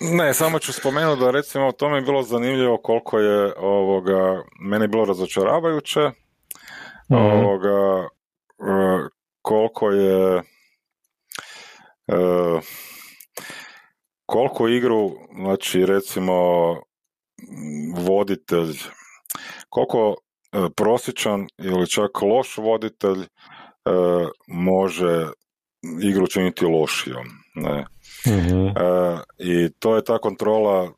Ne, 0.00 0.34
samo 0.34 0.58
ću 0.58 0.72
spomenuti 0.72 1.20
da 1.20 1.30
recimo 1.30 1.66
o 1.66 1.72
tome 1.72 1.96
je 1.96 2.02
bilo 2.02 2.22
zanimljivo 2.22 2.76
koliko 2.76 3.18
je 3.18 3.52
ovoga, 3.56 4.42
meni 4.60 4.84
je 4.84 4.88
bilo 4.88 5.04
razočaravajuće, 5.04 6.00
mm 6.00 7.14
ovoga, 7.14 8.08
e, 8.58 9.08
koliko 9.42 9.90
je 9.90 10.42
koliko 14.26 14.68
igru, 14.68 15.10
znači 15.34 15.86
recimo 15.86 16.34
voditelj, 17.96 18.76
koliko 19.68 20.14
e, 20.52 20.58
prosječan 20.76 21.46
ili 21.58 21.90
čak 21.90 22.22
loš 22.22 22.56
voditelj 22.56 23.26
može 24.48 25.26
igru 26.02 26.26
činiti 26.26 26.64
lošijom. 26.64 27.26
Ne? 27.54 27.86
Mhm. 28.26 28.66
E, 28.66 29.18
I 29.38 29.70
to 29.78 29.96
je 29.96 30.04
ta 30.04 30.18
kontrola, 30.18 30.92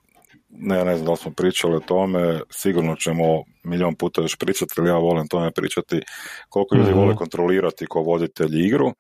ne, 0.49 0.85
ne 0.85 0.97
znam 0.97 1.06
da 1.06 1.16
smo 1.16 1.33
pričali 1.37 1.76
o 1.76 1.80
tome, 1.80 2.40
sigurno 2.50 2.97
ćemo 2.97 3.25
milion 3.64 3.94
puta 3.94 4.23
još 4.23 4.37
pričati, 4.38 4.75
ali 4.78 4.88
ja 4.88 4.97
volim 4.97 5.28
tome 5.28 5.50
pričati, 5.50 6.00
koliko 6.49 6.76
ljudi 6.76 6.90
mm 6.90 6.99
vole 6.99 7.16
kontrolirati 7.16 7.87
ko 7.87 8.00
voditelji 8.00 8.66
igru 8.66 8.92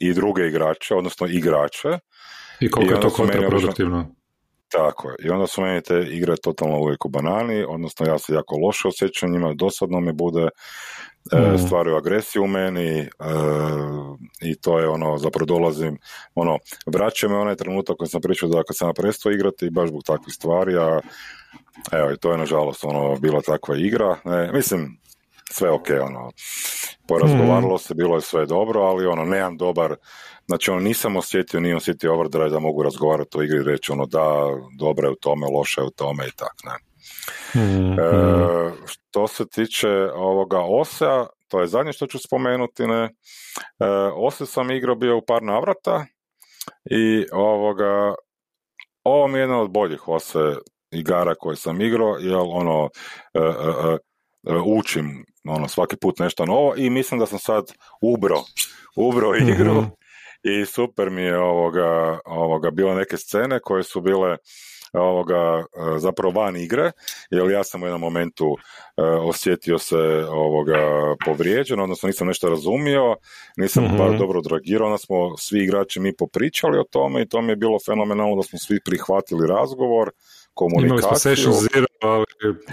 i 0.00 0.14
druge 0.14 0.46
igrače, 0.46 0.94
odnosno 0.94 1.26
igrače. 1.26 1.98
I 2.60 2.70
koliko 2.70 2.92
I 2.92 2.96
je 2.96 3.00
to 3.00 3.10
kontraproduktivno. 3.10 4.14
Tako 4.68 5.10
je. 5.10 5.16
I 5.24 5.28
onda 5.28 5.46
su 5.46 5.62
meni 5.62 5.82
te 5.82 6.06
igre 6.10 6.34
totalno 6.42 6.78
uvijek 6.78 7.04
u 7.04 7.08
banani, 7.08 7.64
odnosno 7.68 8.06
ja 8.06 8.18
se 8.18 8.34
jako 8.34 8.56
loše 8.56 8.88
osjećam 8.88 9.32
njima, 9.32 9.54
dosadno 9.54 10.00
mi 10.00 10.12
bude, 10.12 10.48
mm. 11.34 11.58
stvaraju 11.66 11.96
agresiju 11.96 12.42
u 12.42 12.46
meni 12.46 12.98
e, 12.98 13.08
i 14.42 14.54
to 14.60 14.78
je 14.78 14.88
ono, 14.88 15.18
zapravo 15.18 15.46
dolazim, 15.46 15.98
ono, 16.34 16.58
vraća 16.86 17.28
me 17.28 17.36
onaj 17.36 17.56
trenutak 17.56 17.96
koji 17.96 18.08
sam 18.08 18.20
pričao 18.20 18.48
da 18.48 18.62
kad 18.62 18.76
sam 18.76 18.94
prestao 18.94 19.32
igrati 19.32 19.70
baš 19.70 19.88
zbog 19.88 20.02
takvih 20.06 20.34
stvari, 20.34 20.76
a 20.76 21.00
evo 21.92 22.12
i 22.12 22.16
to 22.16 22.32
je 22.32 22.38
nažalost 22.38 22.84
ono, 22.84 23.16
bila 23.16 23.40
takva 23.40 23.76
igra, 23.76 24.16
ne, 24.24 24.52
mislim, 24.52 24.98
sve 25.50 25.70
ok, 25.70 25.86
ono, 26.02 26.30
porazgovaralo 27.08 27.78
se, 27.78 27.94
bilo 27.94 28.14
je 28.14 28.20
sve 28.20 28.46
dobro, 28.46 28.80
ali 28.80 29.06
ono, 29.06 29.24
nemam 29.24 29.56
dobar, 29.56 29.94
znači 30.46 30.70
ono, 30.70 30.80
nisam 30.80 31.16
osjetio, 31.16 31.60
nije 31.60 31.76
osjetio 31.76 32.14
overdrive 32.14 32.50
da 32.50 32.58
mogu 32.58 32.82
razgovarati 32.82 33.38
o 33.38 33.42
igri 33.42 33.58
i 33.58 33.64
reći 33.64 33.92
ono, 33.92 34.06
da, 34.06 34.46
dobro 34.78 35.08
je 35.08 35.12
u 35.12 35.20
tome, 35.20 35.46
loše 35.46 35.80
je 35.80 35.86
u 35.86 35.90
tome 35.90 36.26
i 36.26 36.36
tak, 36.36 36.54
ne. 36.64 36.92
Mm, 37.54 37.92
e, 37.92 38.72
što 38.86 39.26
se 39.26 39.48
tiče 39.48 39.88
ovoga 40.14 40.60
OSE-a, 40.60 41.26
to 41.48 41.60
je 41.60 41.66
zadnje 41.66 41.92
što 41.92 42.06
ću 42.06 42.18
spomenuti, 42.18 42.86
ne. 42.86 43.04
E, 43.04 43.10
OSE 44.16 44.46
sam 44.46 44.70
igrao 44.70 44.94
bio 44.94 45.16
u 45.16 45.24
par 45.26 45.42
navrata 45.42 46.04
i 46.84 47.26
ovoga, 47.32 48.14
ovo 49.04 49.28
mi 49.28 49.38
je 49.38 49.42
jedna 49.42 49.60
od 49.60 49.70
boljih 49.70 50.08
OSE 50.08 50.54
igara 50.90 51.34
koje 51.34 51.56
sam 51.56 51.80
igrao, 51.80 52.16
jer 52.20 52.36
ono, 52.36 52.88
e, 53.34 53.38
e, 53.38 53.94
e, 53.94 53.98
učim 54.64 55.24
ono, 55.44 55.68
svaki 55.68 55.96
put 55.96 56.18
nešto 56.18 56.46
novo 56.46 56.74
i 56.76 56.90
mislim 56.90 57.20
da 57.20 57.26
sam 57.26 57.38
sad 57.38 57.72
ubro, 58.00 58.36
ubro 58.96 59.34
igru 59.36 59.80
mm 59.80 59.90
i 60.42 60.66
super 60.66 61.10
mi 61.10 61.22
je 61.22 61.38
ovoga, 61.38 62.18
ovoga, 62.24 62.70
bilo 62.70 62.94
neke 62.94 63.16
scene 63.16 63.60
koje 63.60 63.82
su 63.82 64.00
bile 64.00 64.36
ovoga, 64.92 65.64
e, 65.94 65.98
zapravo 65.98 66.40
van 66.40 66.56
igre, 66.56 66.92
jer 67.30 67.50
ja 67.50 67.64
sam 67.64 67.82
u 67.82 67.86
jednom 67.86 68.00
momentu 68.00 68.56
e, 68.96 69.02
osjetio 69.02 69.78
se 69.78 69.96
ovoga 70.30 70.78
povrijeđen, 71.24 71.80
odnosno 71.80 72.06
nisam 72.06 72.26
nešto 72.26 72.48
razumio, 72.48 73.16
nisam 73.56 73.84
mm 73.84 73.98
baš 73.98 74.18
dobro 74.18 74.40
dragirao, 74.40 74.86
onda 74.86 74.98
smo 74.98 75.36
svi 75.36 75.62
igrači 75.62 76.00
mi 76.00 76.16
popričali 76.16 76.78
o 76.78 76.84
tome 76.84 77.22
i 77.22 77.28
to 77.28 77.42
mi 77.42 77.52
je 77.52 77.56
bilo 77.56 77.78
fenomenalno 77.86 78.36
da 78.36 78.42
smo 78.42 78.58
svi 78.58 78.78
prihvatili 78.84 79.46
razgovor, 79.46 80.10
komunikaciju. 80.54 80.86
Imali 80.86 81.02
smo 81.02 81.16
session 81.16 81.52
zero, 81.52 81.86
ali 82.00 82.24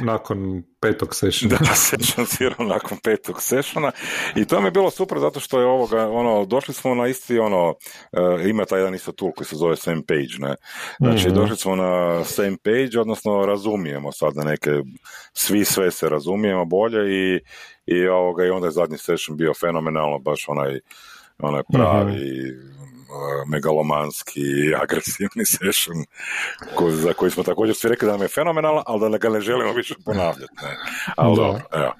nakon 0.01 0.63
petog 0.79 1.15
sessiona. 1.15 1.57
Da, 1.69 1.75
session 1.75 2.25
zero 2.39 2.55
nakon 2.65 2.97
petog 3.03 3.41
sessiona 3.41 3.91
i 4.35 4.45
to 4.45 4.61
mi 4.61 4.67
je 4.67 4.71
bilo 4.71 4.89
super 4.89 5.19
zato 5.19 5.39
što 5.39 5.59
je 5.59 5.65
ovoga, 5.65 6.09
ono, 6.09 6.45
došli 6.45 6.73
smo 6.73 6.95
na 6.95 7.07
isti, 7.07 7.39
ono, 7.39 7.69
uh, 7.69 8.45
ima 8.49 8.65
taj 8.65 8.79
jedan 8.79 8.95
isto 8.95 9.11
tool 9.11 9.31
koji 9.31 9.47
se 9.47 9.55
zove 9.55 9.75
same 9.75 10.01
page, 10.07 10.39
ne. 10.39 10.55
Znači, 10.99 11.27
mm-hmm. 11.27 11.41
došli 11.41 11.57
smo 11.57 11.75
na 11.75 12.23
same 12.23 12.57
page, 12.63 12.99
odnosno 12.99 13.45
razumijemo 13.45 14.11
sad 14.11 14.35
na 14.35 14.43
neke, 14.43 14.71
svi 15.33 15.65
sve 15.65 15.91
se 15.91 16.09
razumijemo 16.09 16.65
bolje 16.65 17.13
i, 17.13 17.39
i 17.85 18.07
ovoga, 18.07 18.45
i 18.45 18.49
onda 18.49 18.67
je 18.67 18.71
zadnji 18.71 18.97
session 18.97 19.37
bio 19.37 19.53
fenomenalno, 19.53 20.19
baš 20.19 20.45
onaj, 20.47 20.79
onaj 21.39 21.61
pravi, 21.73 22.13
mm-hmm 22.13 22.78
megalomanski 23.47 24.41
i 24.41 24.75
agresivni 24.81 25.45
session 25.57 25.97
ko, 26.75 26.91
za 26.91 27.13
koji 27.13 27.31
smo 27.31 27.43
također 27.43 27.75
svi 27.75 27.89
rekli 27.89 28.05
da 28.05 28.11
nam 28.11 28.21
je 28.21 28.27
fenomenalan, 28.27 28.83
ali 28.87 29.11
da 29.11 29.17
ga 29.17 29.29
ne 29.29 29.41
želimo 29.41 29.73
više 29.73 29.95
ponavljati. 30.05 30.53
Ne. 30.61 30.77
Ali 31.15 31.35
da. 31.35 31.41
dobro, 31.41 31.61
evo. 31.73 31.93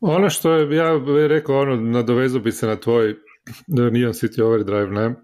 Ono 0.00 0.30
što 0.30 0.52
je, 0.52 0.76
ja 0.76 0.98
bih 0.98 1.26
rekao, 1.28 1.60
ono, 1.60 1.76
nadovezu 1.76 2.40
bi 2.40 2.52
se 2.52 2.66
na 2.66 2.76
tvoj 2.76 3.14
Neon 3.66 4.12
City 4.12 4.42
Overdrive, 4.42 4.86
ne? 4.86 5.14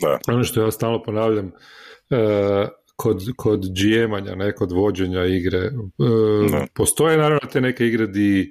Da. 0.00 0.18
Ono 0.28 0.44
što 0.44 0.62
ja 0.62 0.70
stalno 0.70 1.02
ponavljam, 1.02 1.46
uh, 1.46 2.68
kod, 2.96 3.22
kod 3.36 3.60
GM-anja, 3.60 4.34
ne 4.34 4.54
kod 4.54 4.72
vođenja 4.72 5.24
igre. 5.24 5.70
Uh, 5.98 6.64
postoje 6.74 7.16
naravno 7.16 7.48
te 7.52 7.60
neke 7.60 7.86
igre 7.86 8.06
di 8.06 8.50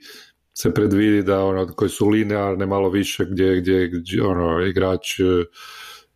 se 0.54 0.74
predvidi 0.74 1.24
da 1.24 1.44
ono, 1.44 1.68
koji 1.68 1.89
su 1.89 2.10
linearne 2.10 2.66
malo 2.66 2.89
više 2.89 3.25
gdje, 3.30 3.56
gdje, 3.56 3.88
gdje 3.88 4.24
ono, 4.24 4.66
igrač 4.66 5.20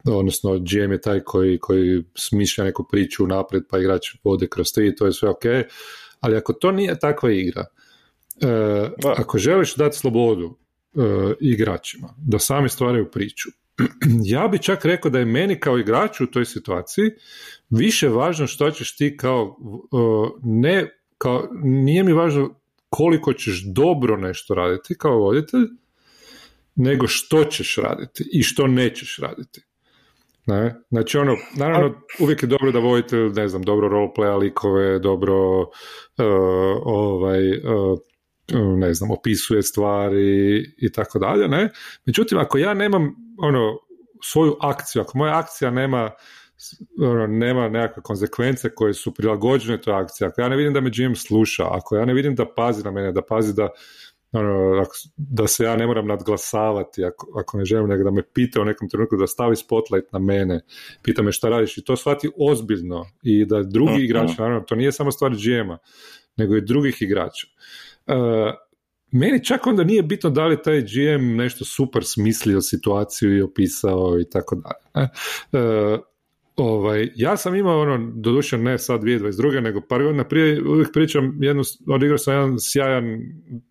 odnosno 0.05 0.60
GM 0.60 0.91
je 0.91 1.01
taj 1.01 1.20
koji, 1.20 1.60
koji 1.60 2.03
smišlja 2.15 2.63
neku 2.63 2.86
priču 2.91 3.27
naprijed 3.27 3.63
pa 3.70 3.79
igrač 3.79 4.15
vode 4.24 4.48
kroz 4.48 4.74
tri, 4.74 4.96
to 4.96 5.05
je 5.05 5.13
sve 5.13 5.29
ok, 5.29 5.43
ali 6.20 6.38
ako 6.38 6.53
to 6.53 6.72
nije 6.72 7.00
takva 7.00 7.31
igra, 7.31 7.65
e, 8.41 8.89
ako 9.17 9.38
želiš 9.38 9.75
dati 9.75 9.98
slobodu 9.98 10.58
e, 10.96 11.00
igračima 11.39 12.15
da 12.17 12.39
sami 12.39 12.70
stvaraju 12.70 13.12
priču, 13.12 13.50
ja 14.34 14.48
bi 14.48 14.60
čak 14.60 14.86
rekao 14.86 15.12
da 15.12 15.20
je 15.20 15.25
meni 15.25 15.60
kao 15.60 15.77
igraču 15.77 16.24
u 16.24 16.27
toj 16.27 16.46
situaciji 16.46 17.12
više 17.70 18.10
važno 18.10 18.48
što 18.48 18.72
ćeš 18.72 18.96
ti 18.96 19.17
kao, 19.17 19.58
ne, 20.43 20.89
kao, 21.17 21.50
nije 21.63 22.03
mi 22.03 22.13
važno 22.13 22.55
koliko 22.89 23.34
ćeš 23.34 23.63
dobro 23.65 24.17
nešto 24.17 24.53
raditi 24.53 24.96
kao 24.98 25.17
voditelj, 25.17 25.67
nego 26.75 27.08
što 27.08 27.43
ćeš 27.43 27.75
raditi 27.75 28.29
i 28.34 28.43
što 28.43 28.67
nećeš 28.67 29.17
raditi. 29.17 29.62
Ne? 30.46 30.76
Znači 30.90 31.18
ono, 31.18 31.36
naravno 31.58 31.94
uvijek 32.20 32.44
je 32.44 32.48
dobro 32.48 32.72
da 32.72 32.80
voditelj, 32.80 33.32
ne 33.36 33.48
znam, 33.48 33.62
dobro 33.64 33.90
roleplaya 33.90 34.38
likove, 34.38 35.00
dobro 35.00 35.60
uh, 35.60 35.68
ovaj, 36.86 37.50
uh, 37.52 38.00
ne 38.78 38.94
znam, 38.94 39.12
opisuje 39.12 39.64
stvari 39.64 40.60
i 40.78 40.92
tako 40.92 41.20
dalje, 41.20 41.48
ne? 41.48 41.70
Međutim, 42.06 42.38
ako 42.38 42.58
ja 42.58 42.74
nemam 42.74 43.16
ono, 43.38 43.78
svoju 44.24 44.58
akciju, 44.62 45.02
ako 45.02 45.18
moja 45.18 45.38
akcija 45.38 45.72
nema 45.72 46.12
ono, 47.02 47.28
nema 47.28 47.70
nekakve 47.70 48.04
konsekvence 48.04 48.76
koje 48.76 48.94
su 48.94 49.14
prilagođene 49.14 49.82
toj 49.82 49.94
akciji, 49.94 50.26
ako 50.28 50.42
ja 50.42 50.50
ne 50.50 50.56
vidim 50.56 50.74
da 50.74 50.82
me 50.82 50.90
GM 50.90 51.14
sluša, 51.16 51.68
ako 51.72 51.96
ja 51.96 52.06
ne 52.06 52.14
vidim 52.14 52.36
da 52.36 52.54
pazi 52.56 52.84
na 52.84 52.92
mene, 52.92 53.12
da 53.12 53.22
pazi 53.22 53.54
da 53.54 53.70
ono, 54.32 54.86
da 55.18 55.48
se 55.48 55.64
ja 55.64 55.76
ne 55.76 55.88
moram 55.88 56.08
nadglasavati 56.08 57.06
ako, 57.06 57.40
ako 57.40 57.58
ne 57.58 57.66
želim 57.66 57.90
nego 57.90 58.04
da 58.04 58.12
me 58.12 58.24
pita 58.34 58.62
u 58.62 58.66
nekom 58.66 58.90
trenutku 58.90 59.18
da 59.18 59.28
stavi 59.28 59.56
spotlight 59.56 60.12
na 60.12 60.20
mene, 60.20 60.62
pita 61.04 61.22
me 61.22 61.32
šta 61.32 61.50
radiš 61.50 61.78
i 61.78 61.84
to 61.84 61.96
shvati 61.96 62.30
ozbiljno 62.38 63.06
i 63.24 63.46
da 63.46 63.64
drugi 63.64 63.94
mm 63.94 64.04
igrači, 64.04 64.36
naravno 64.38 64.62
to 64.62 64.76
nije 64.76 64.92
samo 64.92 65.12
stvar 65.12 65.32
GM-a, 65.32 65.78
nego 66.38 66.56
i 66.56 66.62
drugih 66.62 67.02
igrača. 67.02 67.48
Uh, 68.08 68.16
meni 69.12 69.46
čak 69.46 69.68
onda 69.68 69.84
nije 69.84 70.04
bitno 70.04 70.30
da 70.30 70.46
li 70.46 70.62
taj 70.62 70.82
GM 70.82 71.36
nešto 71.36 71.66
super 71.66 72.04
smislio 72.06 72.62
situaciju 72.62 73.38
i 73.38 73.42
opisao 73.42 74.20
i 74.20 74.30
tako 74.30 74.56
dalje. 74.56 75.10
Ovaj, 76.62 77.10
ja 77.15 77.38
sam 77.38 77.56
imao 77.56 77.82
ono, 77.82 78.12
doduše 78.15 78.58
ne 78.58 78.77
sad 78.77 79.01
2022. 79.01 79.62
nego 79.62 79.82
par 79.82 80.03
godina 80.03 80.24
prije, 80.24 80.62
uvijek 80.63 80.94
pričam, 80.94 81.38
jednu, 81.41 81.63
odigrao 81.88 82.18
sam 82.18 82.34
jedan 82.34 82.60
sjajan 82.60 83.20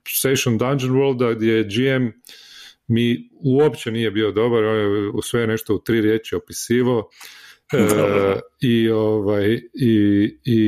session 0.09 0.59
Dungeon 0.59 0.93
World 0.93 1.35
gdje 1.37 1.53
je 1.53 1.65
GM 1.65 2.07
mi 2.87 3.31
uopće 3.45 3.91
nije 3.91 4.11
bio 4.11 4.33
dobar, 4.33 4.65
on 4.65 4.77
je 4.77 5.09
u 5.09 5.23
sve 5.23 5.47
nešto 5.47 5.75
u 5.75 5.79
tri 5.79 6.01
riječi 6.01 6.35
opisivo 6.35 7.11
e, 7.73 7.87
i, 8.73 8.91
ovaj, 8.91 9.61
i, 9.75 10.29
i 10.45 10.59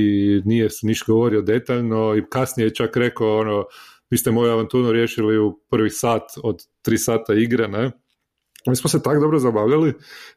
nije 0.44 0.70
se 0.70 0.86
ništa 0.86 1.12
govorio 1.12 1.42
detaljno 1.42 2.16
i 2.16 2.22
kasnije 2.30 2.66
je 2.66 2.74
čak 2.74 2.96
rekao 2.96 3.38
ono, 3.38 3.64
vi 4.10 4.18
ste 4.18 4.30
moju 4.30 4.52
avanturu 4.52 4.92
riješili 4.92 5.38
u 5.38 5.60
prvi 5.70 5.90
sat 5.90 6.22
od 6.42 6.62
tri 6.82 6.98
sata 6.98 7.34
igre, 7.34 7.68
ne? 7.68 7.90
Mi 8.66 8.76
smo 8.76 8.90
se 8.90 9.02
tako 9.02 9.20
dobro 9.20 9.38
zabavljali, 9.38 9.94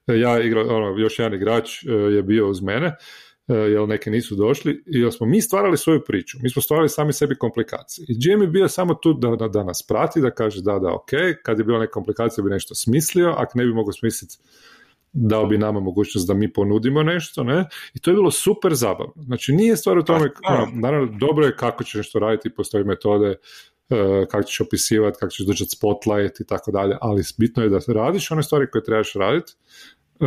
e, 0.07 0.19
ja 0.19 0.41
igra, 0.41 0.61
ono, 0.61 0.97
još 0.97 1.19
jedan 1.19 1.33
igrač 1.33 1.83
e, 1.83 1.91
je 1.91 2.23
bio 2.23 2.49
uz 2.49 2.61
mene, 2.61 2.95
e, 3.47 3.53
jer 3.53 3.87
neki 3.87 4.09
nisu 4.09 4.35
došli, 4.35 4.83
i 4.85 5.11
smo 5.11 5.27
mi 5.27 5.41
stvarali 5.41 5.77
svoju 5.77 6.03
priču, 6.07 6.37
mi 6.41 6.49
smo 6.49 6.61
stvarali 6.61 6.89
sami 6.89 7.13
sebi 7.13 7.35
komplikacije. 7.35 8.05
I 8.09 8.15
Jim 8.19 8.41
je 8.41 8.47
bio 8.47 8.67
samo 8.67 8.93
tu 8.93 9.13
da, 9.13 9.47
da, 9.47 9.63
nas 9.63 9.85
prati, 9.87 10.21
da 10.21 10.31
kaže 10.31 10.61
da, 10.61 10.79
da, 10.79 10.93
ok, 10.93 11.09
kad 11.43 11.59
je 11.59 11.65
bila 11.65 11.79
neka 11.79 11.91
komplikacija 11.91 12.43
bi 12.43 12.49
nešto 12.49 12.75
smislio, 12.75 13.33
ako 13.37 13.57
ne 13.57 13.65
bi 13.65 13.73
mogao 13.73 13.93
smisliti 13.93 14.37
dao 15.15 15.45
bi 15.45 15.57
nama 15.57 15.79
mogućnost 15.79 16.27
da 16.27 16.33
mi 16.33 16.53
ponudimo 16.53 17.03
nešto, 17.03 17.43
ne? 17.43 17.65
I 17.93 17.99
to 17.99 18.11
je 18.11 18.15
bilo 18.15 18.31
super 18.31 18.73
zabavno. 18.73 19.13
Znači, 19.15 19.53
nije 19.53 19.77
stvar 19.77 19.97
u 19.97 20.03
tome, 20.03 20.29
ono, 20.49 20.67
naravno, 20.73 21.17
dobro 21.19 21.45
je 21.45 21.55
kako 21.55 21.83
ćeš 21.83 21.93
nešto 21.93 22.19
raditi, 22.19 22.55
postoji 22.55 22.83
metode 22.83 23.35
kako 24.31 24.43
ćeš 24.43 24.61
opisivati, 24.61 25.17
kako 25.19 25.31
ćeš 25.31 25.45
držati 25.45 25.71
spotlight 25.71 26.39
i 26.39 26.47
tako 26.47 26.71
dalje, 26.71 26.97
ali 27.01 27.23
bitno 27.37 27.63
je 27.63 27.69
da 27.69 27.79
radiš 27.87 28.31
one 28.31 28.43
stvari 28.43 28.71
koje 28.71 28.83
trebaš 28.83 29.13
raditi, 29.13 29.53
e, 30.19 30.25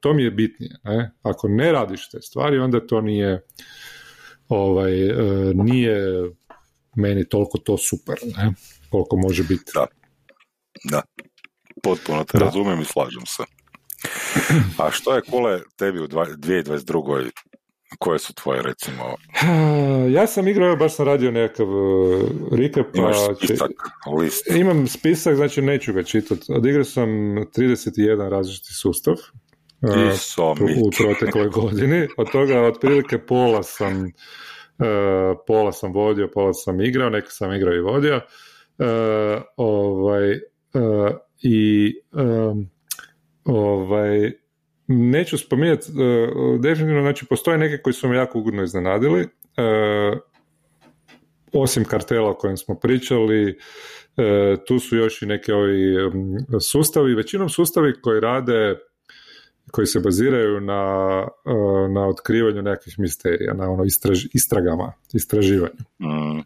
to 0.00 0.12
mi 0.14 0.22
je 0.22 0.30
bitnije. 0.30 0.76
Ne? 0.84 1.14
Ako 1.22 1.48
ne 1.48 1.72
radiš 1.72 2.10
te 2.10 2.22
stvari, 2.22 2.58
onda 2.58 2.86
to 2.86 3.00
nije 3.00 3.44
ovaj, 4.48 5.08
e, 5.08 5.14
nije 5.54 5.98
meni 6.96 7.28
toliko 7.28 7.58
to 7.58 7.78
super, 7.78 8.16
ne? 8.36 8.52
koliko 8.90 9.16
može 9.16 9.42
biti. 9.42 9.72
Da, 9.74 9.86
da. 10.84 11.02
potpuno 11.82 12.24
te 12.24 12.38
da. 12.38 12.44
razumijem 12.44 12.80
i 12.80 12.84
slažem 12.84 13.26
se. 13.26 13.42
A 14.78 14.90
što 14.90 15.14
je 15.14 15.22
kole 15.30 15.60
tebi 15.76 16.00
u 16.00 16.08
2022. 16.08 17.30
Koje 17.98 18.18
su 18.18 18.34
tvoje, 18.34 18.62
recimo? 18.62 19.04
Ja 20.16 20.26
sam 20.26 20.48
igrao, 20.48 20.76
baš 20.76 20.94
sam 20.94 21.06
radio 21.06 21.30
nekakav 21.30 21.68
uh, 21.68 22.22
recap. 22.52 22.86
Imaš 22.96 23.16
spisak, 23.36 23.70
list. 24.20 24.46
Imam 24.50 24.86
spisak, 24.86 25.36
znači 25.36 25.62
neću 25.62 25.92
ga 25.92 26.02
čitati. 26.02 26.52
Odigrao 26.52 26.84
sam 26.84 27.08
31 27.08 28.28
različiti 28.28 28.74
sustav. 28.74 29.14
Uh, 29.82 29.90
u, 30.82 30.90
protekloj 30.98 31.48
godini. 31.60 32.08
Od 32.16 32.30
toga 32.32 32.62
otprilike 32.62 33.18
pola 33.18 33.62
sam 33.62 34.04
uh, 34.04 35.38
pola 35.46 35.72
sam 35.72 35.92
vodio, 35.92 36.30
pola 36.34 36.54
sam 36.54 36.80
igrao, 36.80 37.10
neka 37.10 37.30
sam 37.30 37.52
igrao 37.52 37.74
i 37.74 37.80
vodio. 37.80 38.20
Ovaj, 39.56 40.40
i 41.42 41.94
ovaj, 43.44 44.32
Neću 44.88 45.38
spominjati, 45.38 45.92
uh, 45.92 46.60
definitivno, 46.60 47.02
znači 47.02 47.26
postoje 47.26 47.58
neke 47.58 47.82
koji 47.82 47.94
su 47.94 48.08
me 48.08 48.16
jako 48.16 48.38
ugodno 48.38 48.62
iznenadili, 48.62 49.20
uh, 49.22 50.18
osim 51.52 51.84
kartela 51.84 52.30
o 52.30 52.34
kojem 52.34 52.56
smo 52.56 52.74
pričali, 52.74 53.48
uh, 53.50 54.64
tu 54.66 54.78
su 54.78 54.96
još 54.96 55.22
i 55.22 55.26
neke 55.26 55.54
ovi 55.54 56.06
um, 56.06 56.36
sustavi, 56.60 57.14
većinom 57.14 57.48
sustavi 57.48 57.92
koji 58.02 58.20
rade 58.20 58.76
koji 59.70 59.86
se 59.86 60.00
baziraju 60.00 60.60
na, 60.60 60.82
na 61.94 62.08
otkrivanju 62.08 62.62
nekakvih 62.62 62.98
misterija, 62.98 63.54
na 63.54 63.70
ono 63.70 63.84
istraž, 63.84 64.24
istragama, 64.34 64.92
istraživanju. 65.12 65.84
Mm, 65.98 66.40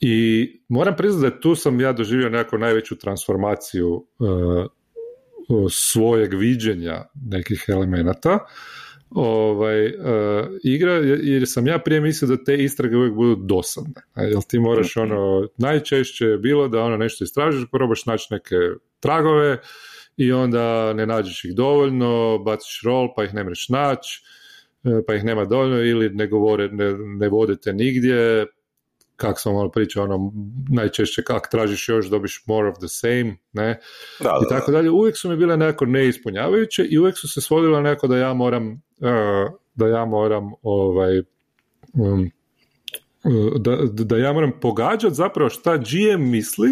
I 0.00 0.46
moram 0.68 0.96
priznati 0.96 1.34
da 1.34 1.40
tu 1.40 1.54
sam 1.54 1.80
ja 1.80 1.92
doživio 1.92 2.28
nekakvu 2.28 2.58
najveću 2.58 2.98
transformaciju 2.98 4.06
svojeg 5.70 6.34
viđenja 6.34 7.04
nekih 7.14 7.64
elemenata 7.68 8.38
ovaj, 9.14 9.86
uh, 9.86 9.94
igra, 10.62 10.92
jer 11.22 11.42
sam 11.46 11.66
ja 11.66 11.78
prije 11.78 12.00
mislio 12.00 12.36
da 12.36 12.44
te 12.44 12.56
istrage 12.56 12.96
uvijek 12.96 13.14
budu 13.14 13.34
dosadne. 13.34 14.02
Jel 14.16 14.40
ti 14.48 14.58
moraš 14.58 14.96
mhm. 14.96 15.12
ono, 15.12 15.48
najčešće 15.56 16.26
je 16.26 16.38
bilo 16.38 16.68
da 16.68 16.82
ono 16.82 16.96
nešto 16.96 17.24
istražiš, 17.24 17.64
probaš 17.72 18.06
naći 18.06 18.26
neke 18.30 18.56
tragove 19.00 19.58
i 20.16 20.32
onda 20.32 20.92
ne 20.92 21.06
nađeš 21.06 21.44
ih 21.44 21.54
dovoljno, 21.54 22.38
baciš 22.38 22.82
rol 22.84 23.08
pa 23.16 23.24
ih 23.24 23.34
ne 23.34 23.44
mreš 23.44 23.68
naći, 23.68 24.22
e, 24.84 25.02
pa 25.06 25.14
ih 25.14 25.24
nema 25.24 25.44
dovoljno 25.44 25.82
ili 25.82 26.10
ne 26.10 26.26
govore, 26.26 26.68
ne, 26.68 26.94
ne 26.98 27.28
vodite 27.28 27.72
nigdje, 27.72 28.46
kak 29.16 29.40
sam 29.40 29.54
malo 29.54 29.70
pričao, 29.70 30.04
ono, 30.04 30.32
najčešće 30.70 31.22
kak 31.22 31.48
tražiš 31.50 31.88
još, 31.88 32.06
dobiš 32.06 32.42
more 32.46 32.68
of 32.68 32.78
the 32.78 32.88
same, 32.88 33.36
ne, 33.52 33.80
da, 34.20 34.38
i 34.46 34.48
tako 34.48 34.72
dalje, 34.72 34.90
uvijek 34.90 35.16
su 35.16 35.30
mi 35.30 35.36
bile 35.36 35.56
nekako 35.56 35.86
neispunjavajuće 35.86 36.84
i 36.84 36.98
uvijek 36.98 37.18
su 37.18 37.28
se 37.28 37.40
svodile 37.40 37.82
nekako 37.82 38.06
da 38.06 38.16
ja 38.16 38.34
moram, 38.34 38.72
uh, 38.72 39.58
da 39.74 39.88
ja 39.88 40.04
moram, 40.04 40.52
ovaj, 40.62 41.18
um, 41.92 42.30
da, 43.58 43.76
da 44.04 44.16
ja 44.16 44.32
moram 44.32 44.52
pogađati 44.60 45.14
zapravo 45.14 45.50
šta 45.50 45.76
GM 45.76 46.22
misli. 46.30 46.70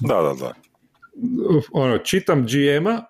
Da, 0.00 0.22
da, 0.22 0.34
da. 0.40 0.54
Ono, 1.72 1.98
čitam 1.98 2.46
GM-a, 2.46 3.04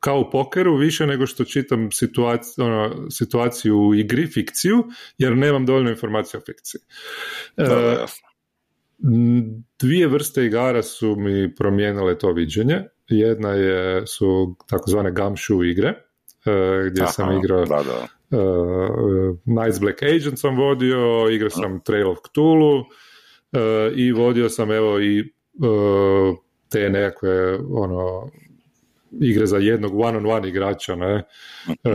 kao 0.00 0.20
u 0.20 0.30
pokeru 0.30 0.76
više 0.76 1.06
nego 1.06 1.26
što 1.26 1.44
čitam 1.44 1.92
situaciju, 1.92 2.64
ono, 2.64 3.10
situaciju 3.10 3.78
u 3.78 3.94
igri, 3.94 4.26
fikciju, 4.26 4.84
jer 5.18 5.36
nemam 5.36 5.66
dovoljno 5.66 5.90
informacija 5.90 6.40
o 6.40 6.44
fikciji. 6.46 6.80
Da, 7.56 7.64
e, 7.64 8.06
dvije 9.78 10.08
vrste 10.08 10.44
igara 10.44 10.82
su 10.82 11.16
mi 11.16 11.54
promijenile 11.54 12.18
to 12.18 12.32
viđenje. 12.32 12.82
Jedna 13.08 13.52
je, 13.52 14.06
su 14.06 14.56
takozvane 14.68 15.10
gumshoe 15.10 15.70
igre, 15.70 15.88
e, 15.88 16.90
gdje 16.90 17.06
sam 17.06 17.38
igrao 17.38 17.64
da, 17.64 17.82
da. 17.82 18.06
Uh, 18.30 19.36
Knights 19.44 19.80
Black 19.80 20.02
Agent 20.02 20.38
sam 20.38 20.56
vodio, 20.56 21.30
igrao 21.30 21.50
sam 21.50 21.80
Trail 21.80 22.10
of 22.10 22.18
Cthulhu 22.28 22.78
uh, 22.78 22.86
i 23.96 24.12
vodio 24.12 24.48
sam 24.48 24.70
evo 24.70 25.00
i 25.00 25.20
uh, 25.20 26.36
te 26.68 26.90
nekakve 26.90 27.58
ono 27.70 28.30
igre 29.20 29.46
za 29.46 29.58
jednog 29.58 30.00
one-on-one 30.00 30.48
igrača, 30.48 30.96
ne, 30.96 31.24
e, 31.84 31.92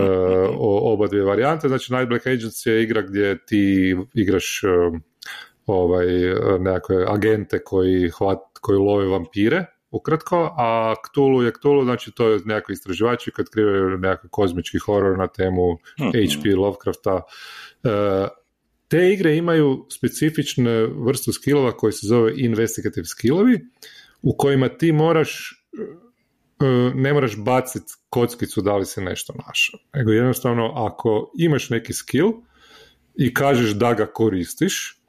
o, 0.58 0.92
oba 0.92 1.06
dvije 1.06 1.24
varijante. 1.24 1.68
Znači, 1.68 1.92
Night 1.92 2.08
Black 2.08 2.26
Agents 2.26 2.66
je 2.66 2.82
igra 2.82 3.02
gdje 3.02 3.44
ti 3.46 3.96
igraš 4.14 4.62
e, 4.64 4.68
ovaj, 5.66 6.06
nekakve 6.58 7.04
agente 7.08 7.64
koji, 7.64 8.10
hvat, 8.10 8.38
koji 8.60 8.78
love 8.78 9.06
vampire, 9.06 9.64
ukratko, 9.90 10.54
a 10.58 10.94
Cthulhu 11.06 11.42
je 11.42 11.52
Cthulhu, 11.52 11.84
znači 11.84 12.12
to 12.12 12.28
je 12.28 12.40
nekakvi 12.44 12.72
istraživači 12.72 13.30
koji 13.30 13.44
otkrivaju 13.44 13.98
nekakvi 13.98 14.28
kozmički 14.30 14.78
horor 14.78 15.18
na 15.18 15.26
temu 15.26 15.76
H.P. 15.98 16.48
Mhm. 16.48 16.58
Lovecrafta. 16.58 17.22
E, 17.84 18.28
te 18.88 19.12
igre 19.12 19.36
imaju 19.36 19.86
specifične 19.90 20.86
vrstu 20.86 21.32
skillova 21.32 21.72
koji 21.72 21.92
se 21.92 22.06
zove 22.06 22.32
investigative 22.36 23.04
skillovi, 23.04 23.60
u 24.22 24.36
kojima 24.36 24.68
ti 24.68 24.92
moraš 24.92 25.64
ne 26.94 27.12
moraš 27.12 27.36
baciti 27.36 27.92
kockicu 28.08 28.60
da 28.60 28.76
li 28.76 28.86
se 28.86 29.00
nešto 29.00 29.34
našao. 29.46 29.80
Nego 29.94 30.12
jednostavno 30.12 30.72
ako 30.76 31.32
imaš 31.38 31.70
neki 31.70 31.92
skill 31.92 32.32
i 33.14 33.34
kažeš 33.34 33.70
da 33.70 33.94
ga 33.94 34.06
koristiš, 34.06 35.02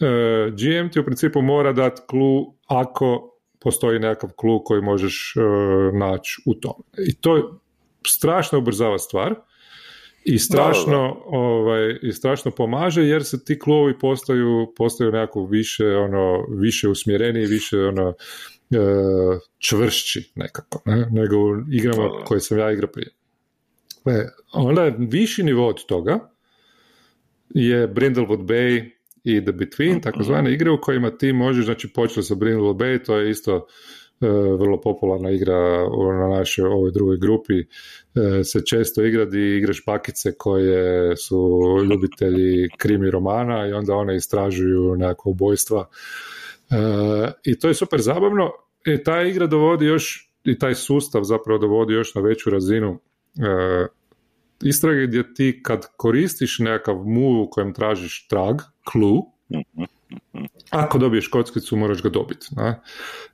e, 0.00 0.50
GM 0.50 0.88
ti 0.92 1.00
u 1.00 1.04
principu 1.04 1.42
mora 1.42 1.72
dati 1.72 2.02
klu 2.06 2.54
ako 2.66 3.30
postoji 3.60 3.98
nekakav 3.98 4.30
klu 4.36 4.64
koji 4.64 4.82
možeš 4.82 5.34
naći 5.92 6.42
u 6.46 6.54
tome. 6.54 6.84
I 7.08 7.14
to 7.14 7.60
strašno 8.06 8.58
ubrzava 8.58 8.98
stvar 8.98 9.34
i 10.24 10.38
strašno, 10.38 11.22
Ovaj, 11.26 11.98
i 12.02 12.12
strašno 12.12 12.50
pomaže 12.50 13.02
jer 13.02 13.24
se 13.24 13.44
ti 13.44 13.58
klubovi 13.58 13.98
postaju, 13.98 14.72
postaju 14.76 15.12
nekako 15.12 15.46
više, 15.46 15.96
ono, 15.96 16.46
više 16.48 16.88
usmjereni, 16.88 17.46
više 17.46 17.78
ono, 17.78 18.08
e, 18.08 18.14
čvršći 19.58 20.32
nekako, 20.34 20.82
ne? 20.86 21.06
nego 21.10 21.36
u 21.36 21.56
igrama 21.72 22.24
koje 22.24 22.40
sam 22.40 22.58
ja 22.58 22.72
igrao 22.72 22.92
prije. 22.92 23.08
E, 24.06 24.28
onda 24.52 24.92
viši 24.98 25.42
nivo 25.42 25.68
od 25.68 25.86
toga 25.86 26.30
je 27.48 27.88
Brindlewood 27.88 28.44
Bay 28.44 28.90
i 29.24 29.44
The 29.44 29.52
Between, 29.52 29.92
mhm. 29.92 30.00
takozvane 30.00 30.52
igre 30.52 30.70
u 30.70 30.80
kojima 30.80 31.10
ti 31.10 31.32
možeš, 31.32 31.64
znači 31.64 31.92
počeli 31.92 32.24
sa 32.24 32.34
Brindlewood 32.34 32.76
Bay, 32.76 33.04
to 33.04 33.18
je 33.18 33.30
isto 33.30 33.66
E, 34.20 34.26
vrlo 34.58 34.80
popularna 34.80 35.30
igra 35.30 35.58
na 36.20 36.28
našoj 36.28 36.64
ovoj 36.64 36.90
drugoj 36.92 37.18
grupi 37.18 37.54
e, 37.60 38.44
se 38.44 38.60
često 38.66 39.04
igra 39.04 39.24
di 39.24 39.56
igraš 39.56 39.84
bakice 39.86 40.34
koje 40.38 41.16
su 41.16 41.60
ljubitelji 41.90 42.68
krimi 42.78 43.10
romana 43.10 43.68
i 43.68 43.72
onda 43.72 43.94
one 43.94 44.16
istražuju 44.16 44.96
nekakva 44.96 45.30
ubojstva 45.30 45.88
e, 46.70 46.76
i 47.44 47.58
to 47.58 47.68
je 47.68 47.74
super 47.74 48.00
zabavno 48.00 48.50
i 48.86 49.02
ta 49.04 49.22
igra 49.22 49.46
dovodi 49.46 49.86
još 49.86 50.30
i 50.44 50.58
taj 50.58 50.74
sustav 50.74 51.22
zapravo 51.22 51.58
dovodi 51.58 51.94
još 51.94 52.14
na 52.14 52.20
veću 52.20 52.50
razinu 52.50 53.00
istrage 54.62 55.06
gdje 55.06 55.34
ti 55.34 55.60
kad 55.62 55.86
koristiš 55.96 56.58
nekakav 56.58 56.96
move 56.96 57.40
u 57.40 57.50
kojem 57.50 57.74
tražiš 57.74 58.28
trag, 58.28 58.56
clue. 58.92 59.20
Ako 60.70 60.98
dobiješ 60.98 61.28
kockicu, 61.28 61.76
moraš 61.76 62.02
ga 62.02 62.08
dobiti. 62.08 62.46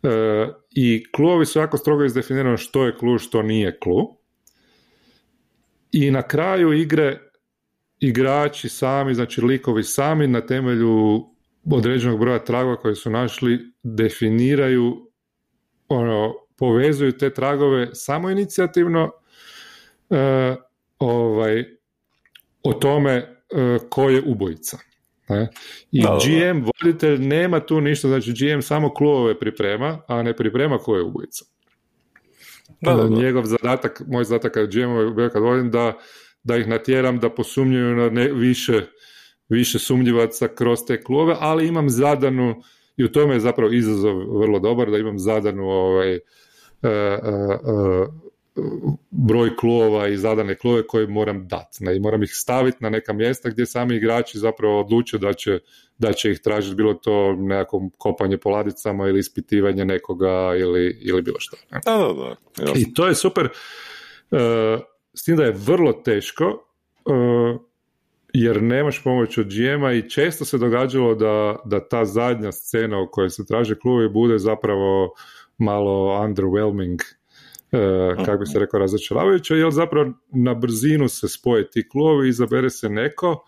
E, 0.03 0.49
I 0.71 1.05
kluovi 1.13 1.47
su 1.47 1.59
jako 1.59 1.77
strogo 1.77 2.05
izdefinirano 2.05 2.57
što 2.57 2.85
je 2.85 2.97
klu, 2.97 3.19
što 3.19 3.43
nije 3.43 3.79
klu. 3.79 4.17
I 5.93 6.11
na 6.11 6.23
kraju 6.23 6.73
igre 6.73 7.21
igrači 8.01 8.69
sami, 8.69 9.15
znači 9.15 9.41
likovi 9.41 9.83
sami 9.83 10.27
na 10.27 10.41
temelju 10.41 11.27
određenog 11.71 12.21
broja 12.21 12.45
tragova 12.45 12.77
koje 12.77 12.95
su 12.95 13.11
našli 13.11 13.73
definiraju 13.83 15.10
ono, 15.91 16.35
povezuju 16.57 17.19
te 17.19 17.31
tragove 17.35 17.89
samo 17.93 18.31
inicijativno 18.31 19.11
e, 20.11 20.57
ovaj, 20.99 21.65
o 22.63 22.73
tome 22.73 23.13
e, 23.13 23.79
ko 23.89 24.11
je 24.11 24.23
ubojica. 24.27 24.79
Ne? 25.29 25.49
I 25.93 26.03
GM, 26.03 26.65
voditelj, 26.65 27.19
nema 27.19 27.61
tu 27.61 27.81
ništa, 27.81 28.09
znači 28.09 28.33
GM 28.33 28.61
samo 28.61 28.95
klubove 28.95 29.39
priprema, 29.39 30.03
a 30.09 30.23
ne 30.23 30.37
priprema 30.37 30.79
ko 30.79 30.97
je 30.97 31.03
ubojica. 31.03 31.45
Da, 32.81 32.95
da, 32.95 33.09
Njegov 33.09 33.45
zadatak, 33.45 34.03
moj 34.07 34.25
zadatak 34.25 34.53
kao 34.53 34.67
GM 34.67 35.31
kad 35.33 35.43
vodim 35.43 35.71
da, 35.71 35.99
da 36.43 36.57
ih 36.57 36.69
natjeram 36.69 37.19
da 37.19 37.31
posumnjuju 37.31 37.97
na 37.97 38.11
ne, 38.11 38.33
više, 38.33 38.87
više 39.49 39.79
sumnjivaca 39.79 40.49
kroz 40.49 40.79
te 40.87 41.03
klubove, 41.03 41.37
ali 41.39 41.69
imam 41.69 41.91
zadanu, 41.91 42.63
i 43.01 43.05
u 43.05 43.13
tome 43.13 43.35
je 43.35 43.41
zapravo 43.41 43.73
izazov 43.73 44.39
vrlo 44.39 44.59
dobar, 44.59 44.91
da 44.91 44.99
imam 44.99 45.19
zadanu 45.19 45.69
ovaj, 45.71 46.15
uh, 46.15 46.21
uh, 46.83 48.09
broj 49.11 49.57
klubova 49.57 50.09
i 50.09 50.17
zadane 50.17 50.55
klube 50.55 50.83
koje 50.83 51.07
moram 51.07 51.49
dati. 51.49 51.85
Ne? 51.85 51.97
I 51.97 52.01
moram 52.01 52.23
ih 52.23 52.31
staviti 52.33 52.77
na 52.81 52.91
neka 52.91 53.13
mjesta 53.13 53.51
gdje 53.51 53.67
sami 53.67 53.97
igrači 53.97 54.39
zapravo 54.39 54.81
odluče 54.81 55.19
da 55.19 55.33
će, 55.33 55.59
da 55.99 56.13
će 56.13 56.31
ih 56.31 56.41
tražiti 56.41 56.77
bilo 56.77 56.95
to 56.95 57.33
nekako 57.33 57.89
kopanje 57.99 58.37
po 58.37 58.51
ladicama 58.51 59.09
ili 59.09 59.19
ispitivanje 59.19 59.85
nekoga 59.85 60.55
ili, 60.59 60.99
ili 61.01 61.23
bilo 61.23 61.37
što. 61.39 61.57
Ne? 61.71 61.81
Da, 61.85 61.97
da, 61.97 62.65
da. 62.65 62.73
I 62.77 62.95
to 62.95 63.07
je 63.07 63.15
super. 63.15 63.49
Uh, 64.31 64.39
s 65.15 65.25
tim 65.25 65.37
da 65.37 65.45
je 65.45 65.57
vrlo 65.57 65.93
teško 65.93 66.45
uh, 67.05 67.70
jer 68.35 68.63
nemaš 68.63 69.05
pomoć 69.05 69.39
od 69.39 69.47
GM-a 69.47 69.93
i 69.93 70.11
često 70.11 70.45
se 70.45 70.59
događalo 70.59 71.15
da, 71.15 71.57
da 71.65 71.89
ta 71.89 72.05
zadnja 72.05 72.53
scena 72.53 73.01
u 73.01 73.09
kojoj 73.11 73.31
se 73.31 73.47
traže 73.47 73.79
klubovi 73.79 74.09
bude 74.09 74.39
zapravo 74.39 75.15
malo 75.59 76.25
underwhelming 76.25 77.01
E, 77.73 78.25
kako 78.25 78.39
bi 78.39 78.47
se 78.47 78.59
rekao, 78.59 78.81
razočaravajuće, 78.81 79.55
jer 79.55 79.71
zapravo 79.71 80.13
na 80.33 80.55
brzinu 80.55 81.09
se 81.09 81.29
spoje 81.29 81.71
ti 81.71 81.89
klubovi, 81.89 82.29
izabere 82.29 82.71
se 82.71 82.89
neko 82.89 83.45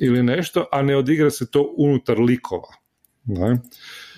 ili 0.00 0.22
nešto, 0.22 0.66
a 0.72 0.82
ne 0.82 0.96
odigra 0.96 1.30
se 1.30 1.50
to 1.50 1.74
unutar 1.76 2.20
likova. 2.20 2.68
Ne, 3.24 3.58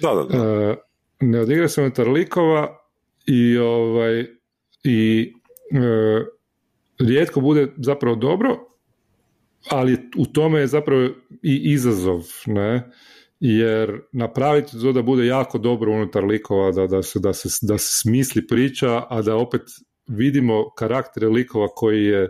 da, 0.02 0.14
da, 0.14 0.24
da. 0.24 0.36
E, 0.36 0.76
ne 1.20 1.40
odigra 1.40 1.68
se 1.68 1.80
unutar 1.80 2.08
likova 2.08 2.78
i, 3.26 3.58
ovaj, 3.58 4.26
i 4.84 5.32
e, 5.72 6.24
rijetko 6.98 7.40
bude 7.40 7.72
zapravo 7.76 8.16
dobro, 8.16 8.58
ali 9.70 9.98
u 10.16 10.26
tome 10.26 10.60
je 10.60 10.66
zapravo 10.66 11.08
i 11.42 11.60
izazov, 11.72 12.22
ne, 12.46 12.90
jer 13.40 14.00
napraviti 14.12 14.80
to 14.80 14.92
da 14.92 15.02
bude 15.02 15.26
jako 15.26 15.58
dobro 15.58 15.92
unutar 15.92 16.24
likova, 16.24 16.72
da, 16.72 16.86
da, 16.86 17.02
se, 17.02 17.18
da, 17.18 17.32
se, 17.32 17.48
da 17.62 17.78
se 17.78 17.98
smisli 17.98 18.46
priča, 18.46 19.02
a 19.10 19.22
da 19.22 19.36
opet 19.36 19.62
vidimo 20.06 20.70
karaktere 20.70 21.28
likova 21.28 21.68
koji, 21.68 22.04
je, 22.04 22.28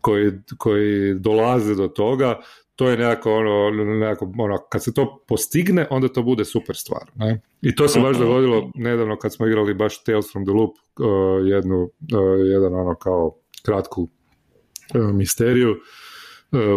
koji, 0.00 0.32
koji 0.58 1.14
dolaze 1.14 1.74
do 1.74 1.88
toga, 1.88 2.40
to 2.76 2.88
je 2.88 2.96
nekako 2.96 3.34
ono, 3.34 3.70
nekako 3.84 4.32
ono, 4.38 4.58
kad 4.70 4.84
se 4.84 4.94
to 4.94 5.24
postigne, 5.28 5.86
onda 5.90 6.08
to 6.08 6.22
bude 6.22 6.44
super 6.44 6.76
stvar. 6.76 7.10
Ne? 7.14 7.40
I 7.62 7.74
to 7.74 7.88
se 7.88 8.00
baš 8.00 8.16
dogodilo 8.16 8.70
nedavno 8.74 9.16
kad 9.18 9.34
smo 9.34 9.46
igrali 9.46 9.74
baš 9.74 10.04
Tales 10.04 10.32
from 10.32 10.44
the 10.44 10.52
Loop, 10.52 10.70
uh, 10.70 11.46
jednu, 11.46 11.82
uh, 11.82 11.90
jedan 12.52 12.74
ono 12.74 12.94
kao 12.94 13.34
kratku 13.64 14.02
uh, 14.02 15.14
misteriju, 15.14 15.76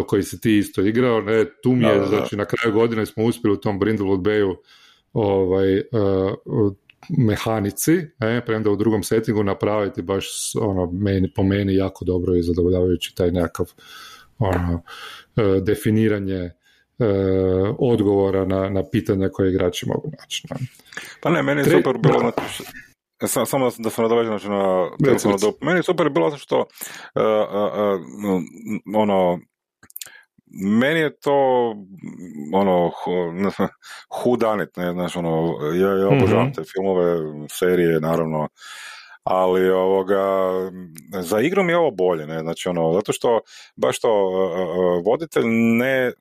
koji 0.06 0.22
si 0.22 0.40
ti 0.40 0.58
isto 0.58 0.82
igrao, 0.82 1.20
ne, 1.20 1.44
tu 1.62 1.72
mi 1.72 1.84
je, 1.86 2.06
znači 2.06 2.36
na 2.36 2.44
kraju 2.44 2.74
godine 2.74 3.06
smo 3.06 3.24
uspjeli 3.24 3.54
u 3.54 3.60
tom 3.60 3.80
Brindlewood 3.80 4.20
Bayu 4.20 4.54
ovaj, 5.12 5.78
uh, 5.78 6.72
mehanici, 7.18 8.00
ne, 8.18 8.44
premda 8.44 8.70
u 8.70 8.76
drugom 8.76 9.02
settingu 9.02 9.42
napraviti 9.42 10.02
baš 10.02 10.26
ono, 10.60 10.90
meni, 10.92 11.32
po 11.34 11.42
meni 11.42 11.74
jako 11.74 12.04
dobro 12.04 12.34
i 12.34 12.42
zadovoljavajući 12.42 13.14
taj 13.14 13.30
nekakav 13.30 13.66
ono, 14.38 14.74
uh, 14.74 15.62
definiranje 15.62 16.50
uh, 16.98 17.76
odgovora 17.78 18.44
na, 18.44 18.68
na 18.68 18.82
pitanja 18.90 19.28
koje 19.28 19.50
igrači 19.50 19.88
mogu 19.88 20.10
naći. 20.20 20.46
Ne. 20.50 20.56
Pa 21.20 21.30
ne, 21.30 21.42
meni 21.42 21.60
je 21.60 21.64
Tre... 21.64 21.76
super 21.76 21.98
bilo 21.98 22.20
da. 22.20 22.32
Samo, 23.26 23.46
samo 23.46 23.70
da 23.78 23.90
se 23.90 24.02
nadovežem 24.02 24.38
znači 24.38 24.48
na 24.48 24.90
Meni 25.60 25.78
je 25.78 25.82
super 25.82 26.10
bilo 26.10 26.30
zato 26.30 26.42
što 26.42 26.58
uh, 26.58 26.66
uh, 27.14 28.02
uh, 28.24 28.40
ono 28.94 29.38
meni 30.54 31.00
je 31.00 31.16
to 31.20 31.68
ono 32.54 32.90
hudanit, 34.22 34.76
ne 34.76 34.92
znaš, 34.92 35.16
ono, 35.16 35.58
ja, 35.74 35.98
ja 35.98 36.08
obožavam 36.08 36.46
mm 36.46 36.52
te 36.52 36.62
filmove, 36.64 37.16
serije, 37.50 38.00
naravno, 38.00 38.48
ali 39.24 39.70
ovoga, 39.70 40.50
za 41.20 41.40
igru 41.40 41.62
mi 41.62 41.72
je 41.72 41.76
ovo 41.76 41.90
bolje, 41.90 42.26
ne, 42.26 42.40
znači 42.40 42.68
ono, 42.68 42.92
zato 42.92 43.12
što 43.12 43.40
baš 43.76 44.00
to 44.00 44.10
voditelj 45.04 45.44
ne, 45.78 46.12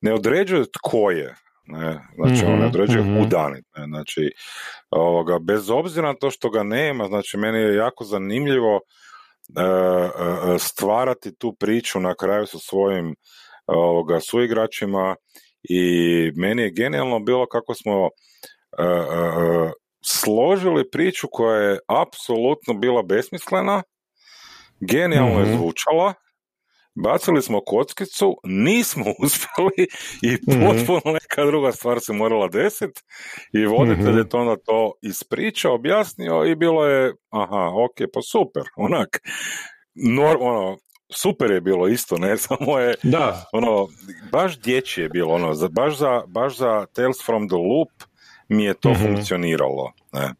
ne 0.00 0.14
određuje 0.14 0.64
tko 0.64 1.10
je, 1.10 1.34
ne, 1.66 2.08
znači 2.14 2.44
on 2.44 2.52
ne 2.52 2.66
mhm, 2.66 2.66
određuje 2.66 3.04
mm 3.04 3.18
hudanit, 3.18 3.64
ne, 3.76 3.86
znači 3.86 4.32
ovoga, 4.90 5.38
bez 5.38 5.70
obzira 5.70 6.08
na 6.08 6.14
to 6.14 6.30
što 6.30 6.50
ga 6.50 6.62
nema, 6.62 7.06
znači 7.06 7.36
meni 7.36 7.58
je 7.58 7.74
jako 7.74 8.04
zanimljivo 8.04 8.80
E, 8.80 8.80
e, 8.80 9.11
stvarati 10.58 11.38
tu 11.38 11.52
priču 11.52 12.00
na 12.00 12.14
kraju 12.14 12.46
sa 12.46 12.58
svojim 12.58 13.14
ovoga, 13.66 14.20
suigračima 14.20 15.16
i 15.62 15.82
meni 16.36 16.62
je 16.62 16.70
genijalno 16.70 17.20
bilo 17.20 17.46
kako 17.46 17.74
smo 17.74 18.08
e, 18.08 18.10
složili 20.04 20.90
priču 20.90 21.28
koja 21.30 21.56
je 21.56 21.78
apsolutno 21.86 22.74
bila 22.74 23.02
besmislena, 23.02 23.82
genijalno 24.80 25.40
je 25.40 25.46
mhm. 25.46 25.56
zvučala, 25.56 26.14
bacili 26.94 27.42
smo 27.42 27.60
kockicu, 27.66 28.36
nismo 28.44 29.04
uspjeli 29.24 29.88
i 30.22 30.52
mhm. 30.52 30.66
potpuno 30.66 31.12
neka 31.12 31.44
druga 31.44 31.72
stvar 31.72 32.00
se 32.00 32.12
morala 32.12 32.48
desiti 32.48 33.00
i 33.52 33.66
voditelj 33.66 34.16
je 34.16 34.20
mhm. 34.20 34.28
to 34.28 34.38
onda 34.38 34.56
to 34.66 34.92
ispričao, 35.02 35.74
objasnio 35.74 36.44
i 36.44 36.54
bilo 36.54 36.86
je, 36.86 37.14
aha, 37.30 37.70
ok, 37.84 38.10
pa 38.14 38.20
super, 38.22 38.62
onak, 38.86 39.20
nor, 39.94 40.36
ono, 40.40 40.78
super 41.14 41.50
je 41.50 41.60
bilo 41.60 41.88
isto, 41.88 42.18
ne, 42.18 42.36
samo 42.46 42.78
je, 42.78 42.94
da. 43.02 43.44
ono, 43.52 43.88
baš 44.32 44.58
dječje 44.58 45.02
je 45.02 45.08
bilo, 45.08 45.34
ono, 45.34 45.68
baš 45.70 45.96
za, 45.96 46.22
baš 46.26 46.56
za 46.56 46.86
Tales 46.92 47.26
from 47.26 47.48
the 47.48 47.56
Loop 47.56 47.90
mi 48.48 48.64
je 48.64 48.74
to 48.74 48.90
mm 48.90 48.94
funkcioniralo, 48.94 49.92
ne. 50.12 50.34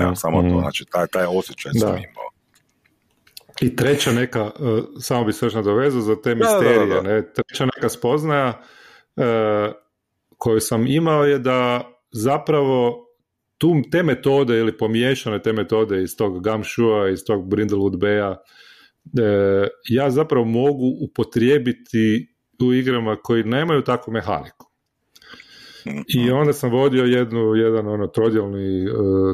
Evo, 0.00 0.14
samo 0.14 0.42
to, 0.42 0.60
znači, 0.60 0.84
taj, 0.92 1.06
taj 1.06 1.26
osjećaj 1.26 1.72
da. 1.74 1.80
sam 1.80 1.88
imao. 1.88 2.37
I 3.60 3.76
treća 3.76 4.12
neka, 4.12 4.44
uh, 4.44 4.84
samo 5.00 5.24
bi 5.24 5.32
se 5.32 5.46
još 5.46 5.54
nadovezao 5.54 6.00
za 6.00 6.22
te 6.22 6.34
misterije, 6.34 7.02
ne? 7.02 7.32
treća 7.32 7.64
neka 7.76 7.88
spoznaja 7.88 8.62
uh, 9.16 9.24
koju 10.36 10.60
sam 10.60 10.86
imao 10.86 11.24
je 11.24 11.38
da 11.38 11.90
zapravo 12.12 13.06
tu, 13.58 13.74
te 13.90 14.02
metode 14.02 14.58
ili 14.58 14.78
pomiješane 14.78 15.42
te 15.42 15.52
metode 15.52 16.02
iz 16.02 16.16
tog 16.16 16.44
Gamshua, 16.44 17.10
iz 17.10 17.24
tog 17.26 17.48
Brindlewood 17.48 17.96
Baya, 17.96 18.30
uh, 18.30 19.68
ja 19.88 20.10
zapravo 20.10 20.44
mogu 20.44 20.96
upotrijebiti 21.00 22.34
u 22.62 22.72
igrama 22.72 23.16
koji 23.16 23.44
nemaju 23.44 23.82
takvu 23.82 24.12
mehaniku. 24.12 24.68
I 26.14 26.24
mhm. 26.24 26.32
onda 26.32 26.52
sam 26.52 26.70
vodio 26.70 27.04
jednu, 27.04 27.54
jedan 27.54 27.88
ono 27.88 28.06
trodjelni, 28.06 28.86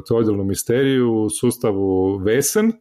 trodjelnu 0.09 0.45
misteriju 0.45 1.13
u 1.13 1.31
sustavu 1.31 2.17
Vesen, 2.17 2.73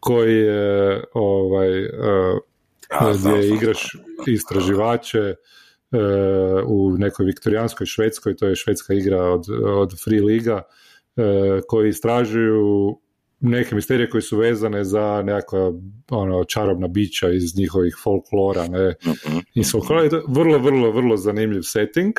koji 0.00 0.36
je 0.36 1.04
ovaj, 1.14 1.84
uh, 1.84 2.38
gdje 3.18 3.48
igraš 3.54 3.96
istraživače 4.26 5.34
uh, 5.90 5.98
u 6.66 6.96
nekoj 6.98 7.26
viktorijanskoj 7.26 7.86
Švedskoj, 7.86 8.36
to 8.36 8.46
je 8.46 8.56
švedska 8.56 8.94
igra 8.94 9.22
od, 9.22 9.44
od 9.64 10.02
Free 10.04 10.20
Liga, 10.20 10.62
uh, 11.16 11.24
koji 11.68 11.88
istražuju 11.88 12.98
neke 13.40 13.74
misterije 13.74 14.10
koji 14.10 14.22
su 14.22 14.36
vezane 14.36 14.84
za 14.84 15.22
nekakva 15.22 15.72
ono, 16.10 16.44
čarobna 16.44 16.88
bića 16.88 17.30
iz 17.30 17.56
njihovih 17.56 17.96
folklora, 18.02 18.68
ne, 18.68 18.94
mhm, 19.06 19.38
iz 19.54 19.72
folklora. 19.72 20.02
Je 20.02 20.10
vrlo, 20.28 20.58
vrlo, 20.58 20.90
vrlo 20.90 21.16
zanimljiv 21.16 21.62
setting. 21.62 22.14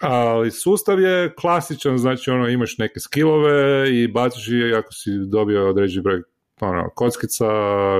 Ali 0.00 0.50
sustav 0.50 1.00
je 1.00 1.34
klasičan, 1.34 1.98
znači 1.98 2.30
ono 2.30 2.48
imaš 2.48 2.78
neke 2.78 3.00
skillove 3.00 3.90
i 3.94 4.08
baciš 4.08 4.48
i 4.48 4.74
ako 4.74 4.92
si 4.92 5.10
dobio 5.30 5.68
određeni 5.68 6.02
broj 6.02 6.22
ono, 6.60 6.90
kockica, 6.94 7.46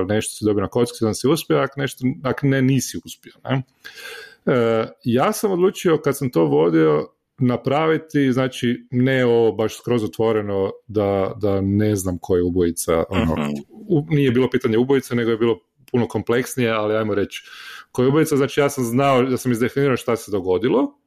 nešto 0.07 0.35
si 0.35 0.45
dobio 0.45 0.61
na 0.61 0.67
kockicu, 0.67 1.05
da 1.05 1.13
si 1.13 1.27
uspio, 1.27 1.57
ako, 1.57 1.79
nešto, 1.79 2.03
ako 2.23 2.47
ne, 2.47 2.61
nisi 2.61 2.99
uspio. 3.05 3.33
Ne? 3.43 3.63
E, 4.45 4.87
ja 5.03 5.33
sam 5.33 5.51
odlučio 5.51 5.97
kad 5.97 6.17
sam 6.17 6.31
to 6.31 6.45
vodio 6.45 7.07
napraviti, 7.37 8.31
znači 8.31 8.87
ne 8.91 9.25
ovo 9.25 9.51
baš 9.51 9.77
skroz 9.77 10.03
otvoreno 10.03 10.71
da, 10.87 11.33
da 11.41 11.61
ne 11.61 11.95
znam 11.95 12.17
ko 12.21 12.35
je 12.35 12.43
ubojica, 12.43 13.03
ono, 13.09 13.35
mhm. 13.35 14.15
nije 14.15 14.31
bilo 14.31 14.49
pitanje 14.49 14.77
ubojice, 14.77 15.15
nego 15.15 15.31
je 15.31 15.37
bilo 15.37 15.59
puno 15.91 16.07
kompleksnije, 16.07 16.71
ali 16.71 16.95
ajmo 16.95 17.15
reći 17.15 17.43
ko 17.91 18.01
je 18.01 18.07
ubojica, 18.07 18.35
znači 18.37 18.59
ja 18.59 18.69
sam 18.69 18.83
znao 18.83 19.23
da 19.23 19.37
sam 19.37 19.51
izdefinirao 19.51 19.97
šta 19.97 20.15
se 20.15 20.31
dogodilo, 20.31 20.99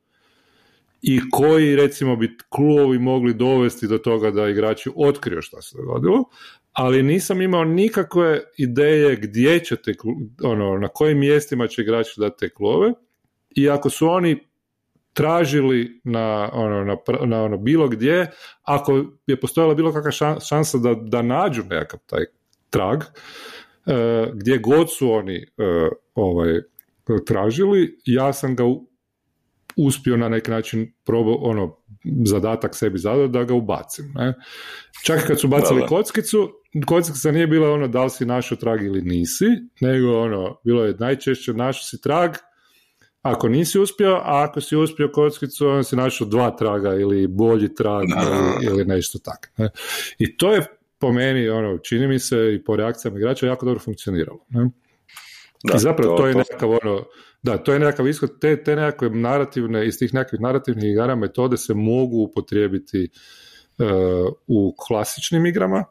i 1.02 1.20
koji 1.30 1.76
recimo 1.76 2.16
bi 2.16 2.36
klubovi 2.48 2.98
mogli 2.98 3.34
dovesti 3.34 3.86
do 3.86 3.98
toga 3.98 4.30
da 4.30 4.48
igrači 4.48 4.90
otkriju 4.96 5.42
šta 5.42 5.62
se 5.62 5.76
dogodilo, 5.76 6.24
ali 6.72 7.02
nisam 7.02 7.42
imao 7.42 7.64
nikakve 7.64 8.40
ideje 8.58 9.16
gdje 9.16 9.64
će 9.64 9.76
te, 9.76 9.94
ono, 10.42 10.78
na 10.78 10.88
kojim 10.88 11.18
mjestima 11.18 11.66
će 11.66 11.82
igrači 11.82 12.20
dati 12.20 12.38
te 12.38 12.54
klove 12.54 12.92
i 13.50 13.70
ako 13.70 13.90
su 13.90 14.08
oni 14.08 14.46
tražili 15.12 16.00
na, 16.04 16.50
ono, 16.52 16.84
na, 16.84 16.96
na 17.26 17.42
ono 17.42 17.56
bilo 17.56 17.88
gdje, 17.88 18.30
ako 18.62 19.04
je 19.26 19.40
postojala 19.40 19.74
bilo 19.74 19.92
kakva 19.92 20.38
šansa 20.40 20.78
da, 20.78 20.94
da 20.94 21.22
nađu 21.22 21.62
nekakav 21.62 22.00
taj 22.06 22.24
trag, 22.70 23.02
e, 23.86 24.30
gdje 24.34 24.58
god 24.58 24.92
su 24.92 25.12
oni 25.12 25.36
e, 25.36 25.44
ovaj, 26.14 26.60
tražili, 27.26 27.98
ja 28.04 28.32
sam 28.32 28.56
ga 28.56 28.64
uspio 29.76 30.16
na 30.16 30.28
neki 30.28 30.50
način 30.50 30.92
probao, 31.04 31.34
ono, 31.34 31.76
zadatak 32.24 32.74
sebi 32.74 32.98
zadao 32.98 33.28
da 33.28 33.44
ga 33.44 33.54
ubacim. 33.54 34.12
Ne? 34.14 34.34
Čak 35.04 35.26
kad 35.26 35.40
su 35.40 35.48
bacili 35.48 35.86
kockicu, 35.88 36.61
kockica 36.86 37.30
nije 37.30 37.46
bila 37.46 37.70
ono 37.70 37.88
da 37.88 38.04
li 38.04 38.10
si 38.10 38.26
našao 38.26 38.56
trag 38.56 38.82
ili 38.82 39.02
nisi, 39.02 39.44
nego 39.80 40.20
ono, 40.20 40.60
bilo 40.64 40.84
je 40.84 40.96
najčešće 40.98 41.52
našao 41.52 41.82
si 41.82 42.00
trag, 42.00 42.30
ako 43.22 43.48
nisi 43.48 43.78
uspio, 43.78 44.14
a 44.14 44.46
ako 44.48 44.60
si 44.60 44.76
uspio 44.76 45.10
kockicu, 45.12 45.68
onda 45.68 45.82
si 45.82 45.96
našao 45.96 46.26
dva 46.26 46.50
traga 46.56 46.94
ili 46.94 47.26
bolji 47.26 47.74
trag 47.74 48.02
ili, 48.02 48.66
ili, 48.66 48.84
nešto 48.84 49.18
tako. 49.18 49.48
Ne? 49.56 49.68
I 50.18 50.36
to 50.36 50.52
je 50.52 50.66
po 50.98 51.12
meni, 51.12 51.48
ono, 51.48 51.78
čini 51.78 52.06
mi 52.06 52.18
se 52.18 52.54
i 52.54 52.64
po 52.64 52.76
reakcijama 52.76 53.18
igrača 53.18 53.46
jako 53.46 53.66
dobro 53.66 53.80
funkcioniralo. 53.80 54.46
Ne? 54.48 54.70
I 55.74 55.78
zapravo 55.78 56.16
to, 56.16 56.22
to 56.22 56.26
je 56.26 56.34
nekakav 56.34 56.70
ono, 56.70 57.04
da, 57.42 57.58
to 57.58 57.72
je 57.72 57.78
nekakav 57.78 58.08
ishod, 58.08 58.40
te, 58.40 58.64
te 58.64 58.76
nekakve 58.76 59.10
narativne, 59.10 59.86
iz 59.86 59.98
tih 59.98 60.14
nekakvih 60.14 60.40
narativnih 60.40 60.90
igara 60.90 61.14
metode 61.16 61.56
se 61.56 61.74
mogu 61.74 62.16
upotrijebiti 62.16 63.08
uh, 63.78 63.86
u 64.46 64.74
klasičnim 64.86 65.46
igrama 65.46 65.84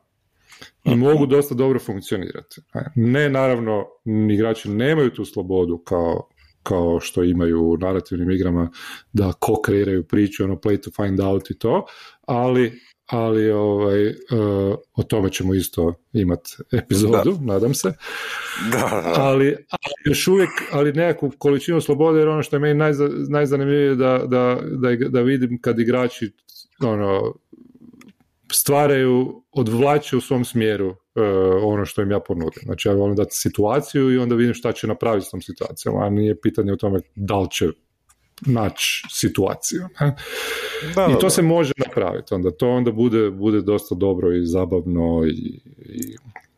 i 0.83 0.95
mogu 0.95 1.25
dosta 1.25 1.55
dobro 1.55 1.79
funkcionirati. 1.79 2.61
Ne, 2.95 3.29
naravno, 3.29 3.85
igrači 4.31 4.69
nemaju 4.69 5.09
tu 5.09 5.25
slobodu 5.25 5.77
kao, 5.77 6.29
kao 6.63 6.99
što 6.99 7.23
imaju 7.23 7.63
u 7.63 7.77
narativnim 7.77 8.31
igrama 8.31 8.69
da 9.13 9.33
ko 9.39 9.61
kreiraju 9.61 10.03
priču, 10.03 10.43
ono 10.43 10.55
play 10.55 10.83
to 10.83 10.91
find 10.91 11.19
out 11.19 11.49
i 11.49 11.59
to, 11.59 11.85
ali 12.25 12.79
ali 13.11 13.51
ovaj, 13.51 14.07
uh, 14.07 14.75
o 14.95 15.03
tome 15.03 15.31
ćemo 15.31 15.53
isto 15.53 15.93
imati 16.13 16.57
epizodu, 16.71 17.37
nadam 17.41 17.73
se. 17.73 17.93
Da. 18.71 19.13
Ali, 19.17 19.55
ali, 19.69 19.93
još 20.05 20.27
uvijek, 20.27 20.49
ali 20.71 20.93
nekakvu 20.93 21.31
količinu 21.37 21.81
slobode, 21.81 22.19
jer 22.19 22.27
ono 22.27 22.43
što 22.43 22.55
je 22.55 22.59
meni 22.59 22.73
najza, 22.73 23.09
najzanimljivije 23.29 23.95
da, 23.95 24.23
da, 24.27 24.59
da, 24.63 24.95
da 25.09 25.21
vidim 25.21 25.61
kad 25.61 25.79
igrači 25.79 26.31
ono, 26.79 27.33
stvaraju, 28.53 29.43
odvlače 29.51 30.17
u 30.17 30.21
svom 30.21 30.45
smjeru 30.45 30.89
uh, 30.89 30.95
ono 31.63 31.85
što 31.85 32.01
im 32.01 32.11
ja 32.11 32.19
ponudim. 32.19 32.63
Znači 32.63 32.87
ja 32.87 32.93
volim 32.93 33.15
dati 33.15 33.35
situaciju 33.35 34.13
i 34.13 34.17
onda 34.17 34.35
vidim 34.35 34.53
šta 34.53 34.71
će 34.71 34.87
napraviti 34.87 35.25
s 35.25 35.29
tom 35.29 35.41
situacijom, 35.41 35.97
a 35.97 36.09
nije 36.09 36.41
pitanje 36.41 36.73
o 36.73 36.75
tome 36.75 36.99
da 37.15 37.39
li 37.39 37.47
će 37.51 37.67
naći 38.45 39.03
situaciju. 39.09 39.87
Ne? 39.99 40.15
I 41.15 41.19
to 41.19 41.29
se 41.29 41.41
može 41.41 41.73
napraviti, 41.87 42.33
onda 42.33 42.51
to 42.51 42.69
onda 42.69 42.91
bude, 42.91 43.29
bude 43.29 43.61
dosta 43.61 43.95
dobro 43.95 44.35
i 44.35 44.45
zabavno 44.45 45.23
i, 45.25 45.61
i 45.77 46.15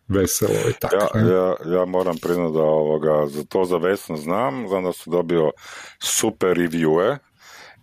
veselo 0.08 0.70
i 0.70 0.74
tako. 0.80 1.18
Ja, 1.18 1.34
ja, 1.34 1.56
ja, 1.78 1.86
moram 1.86 2.18
priznati 2.18 2.54
da 2.54 2.62
ovoga, 2.62 3.28
za 3.28 3.44
to 3.44 3.66
za 3.66 3.78
Vesno 3.78 4.18
znam, 4.18 4.68
znam 4.68 4.84
da 4.84 4.94
su 4.94 5.10
dobio 5.10 5.52
super 6.00 6.58
reviewe 6.58 7.18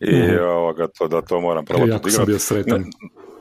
i 0.01 0.14
mm 0.14 0.44
ovoga, 0.49 0.87
to, 0.87 1.09
da 1.09 1.23
to 1.23 1.40
moram 1.40 1.64
probati. 1.64 1.90
Jako 1.90 2.11
sam 2.11 2.27
bio 2.27 2.38
sretan. 2.38 2.85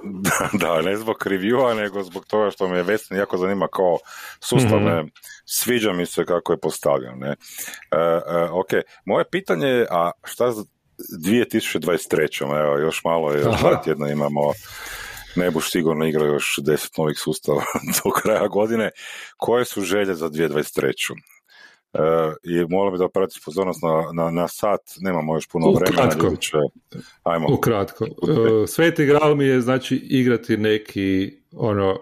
Da, 0.04 0.50
da, 0.54 0.82
ne 0.82 0.98
zbog 0.98 1.18
reviewa, 1.26 1.74
nego 1.74 2.04
zbog 2.04 2.26
toga 2.26 2.52
što 2.52 2.68
me 2.68 2.84
Vesna 2.84 3.18
jako 3.18 3.38
zanima 3.38 3.68
kao 3.68 3.98
sustavne, 4.40 5.04
mm 5.04 5.10
sviđa 5.50 5.94
mi 5.94 6.06
se 6.06 6.26
kako 6.26 6.54
je 6.54 6.60
postavljen. 6.60 7.20
Ne? 7.20 7.30
E, 7.30 7.36
e, 7.98 8.44
ok, 8.52 8.70
moje 9.06 9.26
pitanje 9.32 9.68
je, 9.68 9.88
a 9.92 10.12
šta 10.24 10.52
za 10.52 10.64
2023. 11.24 12.62
Evo, 12.62 12.78
još 12.78 13.04
malo 13.04 13.32
je, 13.32 13.42
još 13.42 13.60
dva 13.60 13.82
tjedna 13.84 14.10
imamo 14.10 14.42
ne 15.36 15.52
buš 15.52 15.72
sigurno 15.72 16.06
igrao 16.06 16.28
još 16.28 16.60
deset 16.66 16.98
novih 16.98 17.20
sustava 17.20 17.62
do 18.04 18.12
kraja 18.12 18.48
godine. 18.48 18.92
Koje 19.38 19.66
su 19.66 19.82
želje 19.82 20.16
za 20.16 20.30
2023. 20.30 20.94
E, 21.94 22.00
i 22.44 22.66
molim 22.70 22.98
da 22.98 23.06
oprati 23.06 23.40
pozornost 23.46 23.80
na, 23.84 24.24
na, 24.24 24.32
na, 24.32 24.48
sat, 24.48 24.82
nemamo 25.00 25.36
još 25.36 25.48
puno 25.48 25.72
vremena. 25.72 26.36
Će... 26.36 26.58
Ajmo. 27.24 27.48
Ukratko. 27.54 28.04
Uh, 28.04 28.68
Sveti 28.68 29.06
gral 29.06 29.36
mi 29.36 29.46
je 29.46 29.62
znači 29.62 29.96
igrati 29.96 30.58
neki 30.58 31.32
ono 31.56 32.00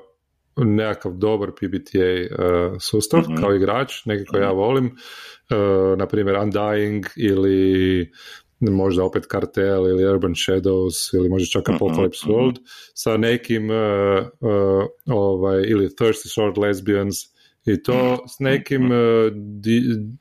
nekakav 0.57 1.11
dobar 1.11 1.51
PBTA 1.51 1.99
uh, 1.99 2.77
sustav 2.79 3.19
mm-hmm. 3.19 3.37
kao 3.37 3.55
igrač, 3.55 4.05
neki 4.05 4.25
koji 4.25 4.41
ja 4.41 4.49
mhm. 4.49 4.57
volim, 4.57 4.85
uh, 4.85 5.97
na 5.97 6.07
primjer 6.07 6.35
Undying 6.35 7.05
ili 7.15 8.11
možda 8.59 9.03
opet 9.03 9.25
Cartel 9.31 9.87
ili 9.89 10.05
Urban 10.05 10.35
Shadows 10.35 11.13
ili 11.13 11.29
možda 11.29 11.45
čak 11.45 11.67
mhm, 11.67 11.75
Apocalypse 11.75 12.25
mm-hmm. 12.25 12.35
World 12.35 12.57
sa 12.93 13.17
nekim 13.17 13.69
uh, 13.69 13.77
uh, 14.39 14.85
ovaj, 15.05 15.63
ili 15.67 15.87
Thirsty 15.87 16.39
Sword 16.39 16.57
Lesbians 16.61 17.36
i 17.73 17.83
to 17.83 18.13
mhm. 18.13 18.27
s 18.27 18.39
nekim 18.39 18.91
uh, 18.91 18.97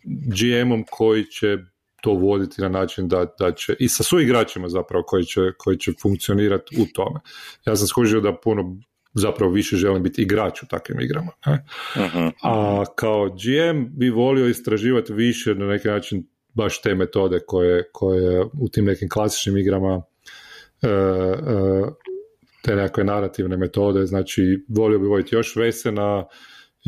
GM-om 0.04 0.84
koji 0.90 1.24
će 1.24 1.58
to 2.02 2.12
voditi 2.12 2.62
na 2.62 2.68
način 2.68 3.08
da, 3.08 3.26
da 3.38 3.52
će 3.52 3.74
i 3.78 3.88
sa 3.88 4.02
suigračima 4.02 4.68
zapravo 4.68 5.04
koji 5.04 5.24
će, 5.24 5.40
koji 5.58 5.78
će 5.78 5.92
funkcionirati 6.02 6.76
u 6.80 6.86
tome. 6.94 7.20
Ja 7.66 7.76
sam 7.76 7.86
skužio 7.86 8.20
da 8.20 8.36
puno 8.36 8.76
zapravo 9.14 9.52
više 9.52 9.76
želim 9.76 10.02
biti 10.02 10.22
igrač 10.22 10.62
u 10.62 10.66
takvim 10.66 11.00
igrama. 11.00 11.32
Ne? 11.46 11.64
Uh-huh. 11.94 12.32
A 12.42 12.84
kao 12.96 13.28
GM 13.28 13.98
bi 13.98 14.10
volio 14.10 14.48
istraživati 14.48 15.12
više 15.12 15.54
na 15.54 15.66
neki 15.66 15.88
način 15.88 16.26
baš 16.54 16.82
te 16.82 16.94
metode 16.94 17.40
koje, 17.46 17.90
koje 17.92 18.44
u 18.60 18.68
tim 18.68 18.84
nekim 18.84 19.08
klasičnim 19.08 19.56
igrama 19.56 19.96
uh, 19.96 20.02
uh, 20.82 21.88
te 22.62 22.76
nekakve 22.76 23.04
narativne 23.04 23.56
metode, 23.56 24.06
znači 24.06 24.64
volio 24.68 24.98
bi 24.98 25.06
voditi 25.06 25.34
još 25.34 25.56
Vesena, 25.56 26.24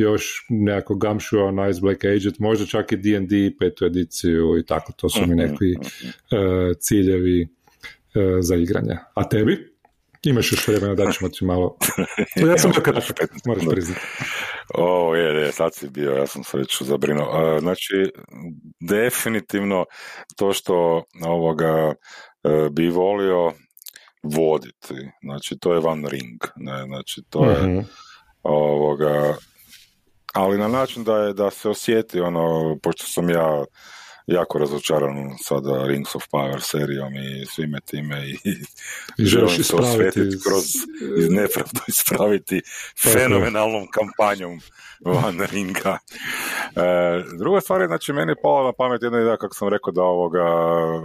još 0.03 0.47
nekako 0.49 0.95
Gumshoe, 0.95 1.53
Nice 1.53 1.81
Black 1.81 2.05
Agent, 2.05 2.39
možda 2.39 2.67
čak 2.67 2.93
i 2.93 2.97
D&D 2.97 3.51
petu 3.59 3.85
ediciju 3.85 4.59
i 4.59 4.67
tako, 4.67 4.93
to 4.93 5.09
su 5.09 5.27
mi 5.27 5.35
neki 5.35 5.75
uh, 5.77 6.77
ciljevi 6.81 7.49
za 8.41 8.57
igranje. 8.57 8.97
A 9.15 9.29
tebi? 9.29 9.79
Imaš 10.23 10.53
još 10.53 10.69
vremena 10.69 10.95
da 10.95 11.13
ćemo 11.13 11.29
ti 11.29 11.45
malo... 11.45 11.77
Ja 12.49 12.59
sam 12.59 12.71
bio 12.71 12.95
moraš 13.47 13.65
priznati. 13.71 14.01
O, 14.75 15.15
je, 15.15 15.43
je, 15.43 15.53
sad 15.53 15.75
si 15.75 15.89
bio, 15.89 16.11
ja 16.13 16.27
sam 16.27 16.45
se 16.45 16.59
već 16.59 16.83
zabrinuo. 16.83 17.61
Znači, 17.61 17.95
definitivno 18.81 19.85
to 20.37 20.53
što 20.53 21.05
ovoga 21.25 21.95
e, 22.45 22.69
bi 22.71 22.89
volio 22.89 23.53
voditi, 24.23 24.95
znači 25.23 25.59
to 25.61 25.75
je 25.75 25.81
van 25.81 26.07
ring, 26.07 26.41
ne, 26.57 26.85
znači 26.87 27.23
to 27.31 27.51
je 27.51 27.63
mhm. 27.63 27.79
ovoga, 28.43 29.37
ali 30.39 30.59
na 30.59 30.69
način 30.69 31.05
da 31.05 31.17
je 31.17 31.33
da 31.33 31.51
se 31.51 31.69
osjeti 31.69 32.21
ono, 32.21 32.77
pošto 32.83 33.05
sam 33.07 33.31
ja 33.31 33.65
jako 34.29 34.59
razočaran 34.59 35.37
sada 35.43 35.85
Rings 35.85 36.15
of 36.15 36.23
Power 36.31 36.61
serijom 36.61 37.15
i 37.15 37.47
svime 37.47 37.81
time 37.81 38.29
i, 38.29 38.35
I 39.19 39.25
želim 39.25 39.65
se 39.65 39.77
osvetiti 39.77 40.37
kroz 40.49 40.65
iz 41.19 41.31
nepravdu 41.31 41.81
ispraviti 41.89 42.63
fenomenalnom 43.03 43.87
kampanjom 43.91 44.61
van 45.05 45.41
ringa. 45.51 45.99
E, 46.77 47.25
druga 47.39 47.61
stvar 47.61 47.81
je, 47.81 47.87
znači, 47.87 48.13
meni 48.13 48.33
je 48.33 48.43
pala 48.43 48.65
na 48.65 48.73
pamet 48.73 49.03
jedna 49.03 49.21
ideja, 49.21 49.37
kako 49.37 49.55
sam 49.55 49.69
rekao, 49.69 49.93
da 49.93 50.03
ovoga 50.03 50.45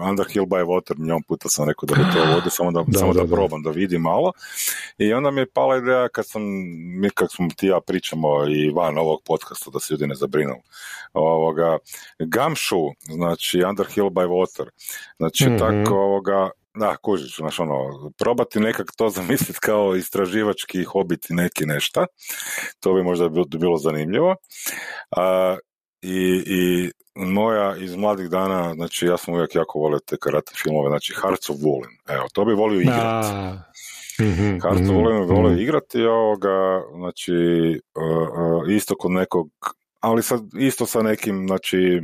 Underhill 0.10 0.46
by 0.46 0.66
Water, 0.66 1.08
njom 1.08 1.24
puta 1.24 1.50
sam 1.50 1.68
rekao 1.68 1.88
da 1.88 1.96
bi 1.96 2.12
to 2.14 2.34
vode, 2.34 2.50
samo 2.50 2.72
da, 2.72 2.84
samo 3.00 3.14
da, 3.14 3.26
probam, 3.26 3.64
da 3.64 3.70
vidim 3.70 4.02
malo. 4.02 4.32
I 4.98 5.14
onda 5.14 5.32
mi 5.32 5.42
je 5.42 5.46
pala 5.46 5.78
ideja 5.78 6.08
kad 6.10 6.28
sam, 6.28 6.42
mi 7.02 7.10
kak 7.10 7.32
smo 7.32 7.48
ti 7.58 7.68
ja 7.68 7.80
pričamo 7.80 8.48
i 8.50 8.70
van 8.70 8.98
ovog 8.98 9.22
podcasta, 9.26 9.72
da 9.72 9.80
se 9.80 9.94
ljudi 9.94 10.08
ne 10.08 10.16
zabrinu, 10.16 10.56
ovoga, 11.14 11.78
Gamshu, 12.20 12.94
znači 13.14 13.64
Underhill 13.70 14.10
by 14.10 14.28
Water, 14.28 14.70
znači 15.18 15.50
mm 15.50 15.58
tako 15.58 15.96
ovoga, 15.96 16.50
da, 16.76 16.96
kužić, 16.96 17.36
znaš, 17.36 17.60
ono, 17.60 18.10
probati 18.18 18.60
nekak 18.60 18.92
to 18.98 19.10
zamisliti 19.18 19.60
kao 19.62 19.96
istraživački 19.96 20.84
hobiti 20.84 21.34
neki 21.34 21.66
nešta, 21.66 22.06
to 22.80 22.94
bi 22.94 23.04
možda 23.04 23.30
bilo 23.60 23.78
zanimljivo. 23.78 24.36
A, 25.12 25.58
i, 26.02 26.44
I 26.46 26.92
moja 27.16 27.76
iz 27.78 27.96
mladih 27.96 28.30
dana, 28.30 28.74
znači 28.74 29.06
ja 29.06 29.18
sam 29.18 29.34
uvijek 29.34 29.56
jako 29.56 29.80
volio 29.80 30.00
te 30.00 30.18
karate 30.18 30.52
filmove, 30.64 30.90
znači 30.90 31.14
Hearts 31.22 31.50
of 31.50 31.58
Woolen, 31.58 32.16
evo, 32.16 32.26
to 32.34 32.46
bi 32.46 32.54
volio 32.54 32.82
igrati. 32.82 33.28
Mm-hmm, 34.22 34.60
Hearts 34.62 34.90
of 34.90 34.96
Woolen 34.96 35.28
bi 35.28 35.34
volio 35.34 35.50
mm-hmm. 35.50 35.62
igrati, 35.62 36.04
ovoga, 36.04 36.82
znači, 36.96 37.34
uh, 37.96 38.64
uh, 38.64 38.72
isto 38.72 38.96
kod 38.96 39.12
nekog, 39.12 39.50
ali 40.00 40.24
sad, 40.24 40.42
isto 40.60 40.86
sa 40.86 41.02
nekim, 41.02 41.48
znači, 41.48 42.02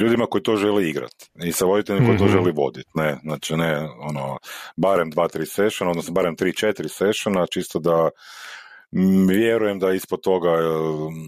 ljudima 0.00 0.26
koji 0.26 0.42
to 0.42 0.56
žele 0.56 0.88
igrati 0.88 1.30
i 1.44 1.52
sa 1.52 1.64
voditeljima 1.64 2.06
koji 2.06 2.18
to 2.18 2.24
mhm. 2.24 2.32
želi 2.32 2.52
voditi, 2.52 2.90
ne, 2.94 3.18
znači 3.22 3.56
ne, 3.56 3.88
ono, 3.98 4.38
barem 4.76 5.10
dva, 5.10 5.28
tri 5.28 5.46
sessiona, 5.46 5.90
odnosno 5.90 6.12
barem 6.12 6.36
tri, 6.36 6.54
četiri 6.54 6.88
sessiona, 6.88 7.46
čisto 7.46 7.78
da 7.78 8.10
vjerujem 9.28 9.78
da 9.78 9.92
ispod 9.92 10.20
toga 10.20 10.50
e, 10.50 10.66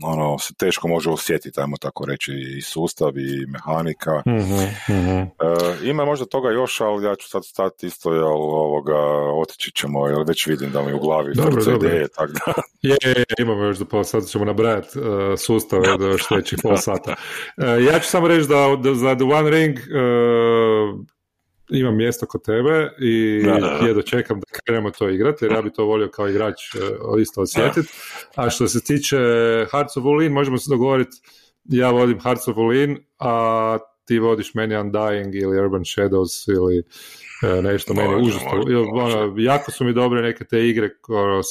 ono, 0.02 0.38
se 0.38 0.54
teško 0.54 0.88
može 0.88 1.10
osjetiti, 1.10 1.60
ajmo 1.60 1.76
tako 1.76 2.04
reći, 2.06 2.32
i 2.58 2.62
sustav 2.62 3.18
i 3.18 3.46
mehanika. 3.46 4.22
mm 4.26 4.54
E, 5.24 5.88
ima 5.88 6.04
možda 6.04 6.26
toga 6.26 6.50
još, 6.50 6.80
ali 6.80 7.06
ja 7.06 7.14
ću 7.14 7.28
sad 7.28 7.44
stati 7.44 7.86
isto, 7.86 8.12
jel, 8.12 8.26
ovoga, 8.32 8.96
otići 9.42 9.72
ćemo, 9.72 10.08
jer 10.08 10.18
već 10.28 10.46
vidim 10.46 10.70
da 10.70 10.82
mi 10.82 10.92
u 10.92 10.98
glavi 10.98 11.34
dobro, 11.34 11.64
dobro. 11.64 11.88
ideje, 11.88 12.08
tako 12.08 12.32
da. 12.32 12.52
Je, 12.82 12.96
je, 13.04 13.24
imamo 13.38 13.64
još 13.64 13.78
do 13.78 13.84
pola 13.84 14.04
sata, 14.04 14.26
ćemo 14.26 14.44
nabrajati 14.44 14.98
uh, 14.98 15.04
sustave 15.38 15.98
do 15.98 16.18
sljedećih 16.18 16.58
pola 16.62 16.76
sata. 16.76 17.14
Uh, 17.56 17.64
ja 17.92 17.98
ću 18.00 18.08
samo 18.08 18.28
reći 18.28 18.48
da, 18.48 18.76
da 18.82 18.94
za 18.94 19.14
The 19.14 19.24
One 19.24 19.50
Ring 19.50 19.76
uh, 19.78 21.04
imam 21.70 21.96
mjesto 21.96 22.26
kod 22.26 22.44
tebe 22.44 22.90
i 22.98 23.42
da, 23.44 23.86
je 23.86 23.94
dočekam 23.94 24.40
da 24.40 24.46
krenemo 24.46 24.90
to 24.90 25.08
igrati, 25.08 25.44
jer 25.44 25.52
ja 25.52 25.62
bi 25.62 25.72
to 25.72 25.84
volio 25.84 26.10
kao 26.10 26.28
igrač 26.28 26.54
uh, 26.74 27.20
isto 27.20 27.40
osjetiti. 27.40 27.88
A 28.34 28.50
što 28.50 28.68
se 28.68 28.84
tiče 28.84 29.16
Hearts 29.70 29.96
of 29.96 30.04
Ulin, 30.04 30.32
možemo 30.32 30.58
se 30.58 30.70
dogovoriti, 30.70 31.16
ja 31.64 31.90
vodim 31.90 32.20
Hearts 32.20 32.48
of 32.48 32.56
Ulin, 32.56 32.98
a 33.18 33.78
ti 34.04 34.18
vodiš 34.18 34.54
meni 34.54 34.74
Undying 34.74 35.42
ili 35.42 35.60
Urban 35.60 35.84
Shadows 35.84 36.48
ili 36.48 36.84
E, 37.33 37.33
nešto 37.62 37.94
meni 37.94 38.26
užasno. 38.26 38.48
Ono, 38.92 39.34
jako 39.38 39.70
su 39.70 39.84
mi 39.84 39.92
dobre 39.92 40.22
neke 40.22 40.44
te 40.44 40.68
igre 40.68 40.90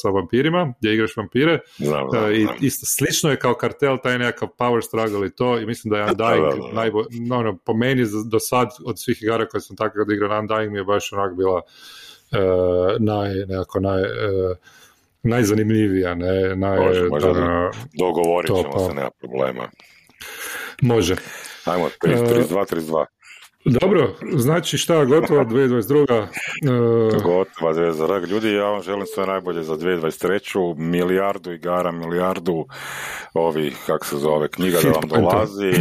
sa 0.02 0.08
vampirima, 0.08 0.72
gdje 0.78 0.94
igraš 0.94 1.16
vampire. 1.16 1.52
E, 1.52 2.34
I 2.34 2.46
isto 2.60 2.86
slično 2.86 3.30
je 3.30 3.36
kao 3.36 3.54
kartel, 3.54 3.98
taj 4.02 4.18
nekakav 4.18 4.48
power 4.58 4.82
struggle 4.86 5.26
i 5.26 5.30
to. 5.30 5.58
I 5.58 5.66
mislim 5.66 5.90
da 5.90 5.98
je 5.98 6.06
Undying 6.14 6.74
najbolj, 6.74 7.04
ono, 7.32 7.56
po 7.56 7.74
meni 7.74 8.04
do 8.30 8.40
sad 8.40 8.68
od 8.84 9.00
svih 9.00 9.22
igara 9.22 9.48
koje 9.48 9.60
sam 9.60 9.76
tako 9.76 10.04
da 10.04 10.14
igrao 10.14 10.42
Undying 10.42 10.70
mi 10.70 10.78
je 10.78 10.84
baš 10.84 11.12
onak 11.12 11.36
bila 11.36 11.60
uh, 11.60 13.00
naj, 13.00 13.34
nekako 13.34 13.80
naj, 13.80 14.02
uh, 14.02 14.56
najzanimljivija. 15.22 16.14
Ne, 16.14 16.56
naj, 16.56 16.78
može, 16.78 17.08
može 17.08 17.26
da, 17.26 17.70
dogovorit 17.98 18.46
ćemo 18.46 18.70
pa. 18.72 18.78
se, 18.78 18.94
nema 18.94 19.10
problema. 19.20 19.68
Može. 20.82 21.16
Ajmo, 21.64 21.88
32, 22.02 22.74
32. 22.74 23.04
Dobro, 23.64 24.14
znači 24.36 24.78
šta, 24.78 25.04
gotova 25.04 25.44
2022. 25.44 26.22
Uh... 26.22 27.22
Gotova 27.22 27.74
2022. 27.74 28.28
Ljudi, 28.28 28.52
ja 28.52 28.64
vam 28.64 28.82
želim 28.82 29.06
sve 29.14 29.26
najbolje 29.26 29.62
za 29.62 29.76
2023. 29.76 30.74
Milijardu 30.78 31.52
igara, 31.52 31.92
milijardu 31.92 32.66
ovih, 33.34 33.76
kak 33.86 34.04
se 34.04 34.16
zove, 34.16 34.48
knjiga 34.48 34.78
hit 34.78 34.92
da 34.92 35.16
vam 35.16 35.22
dolazi, 35.24 35.72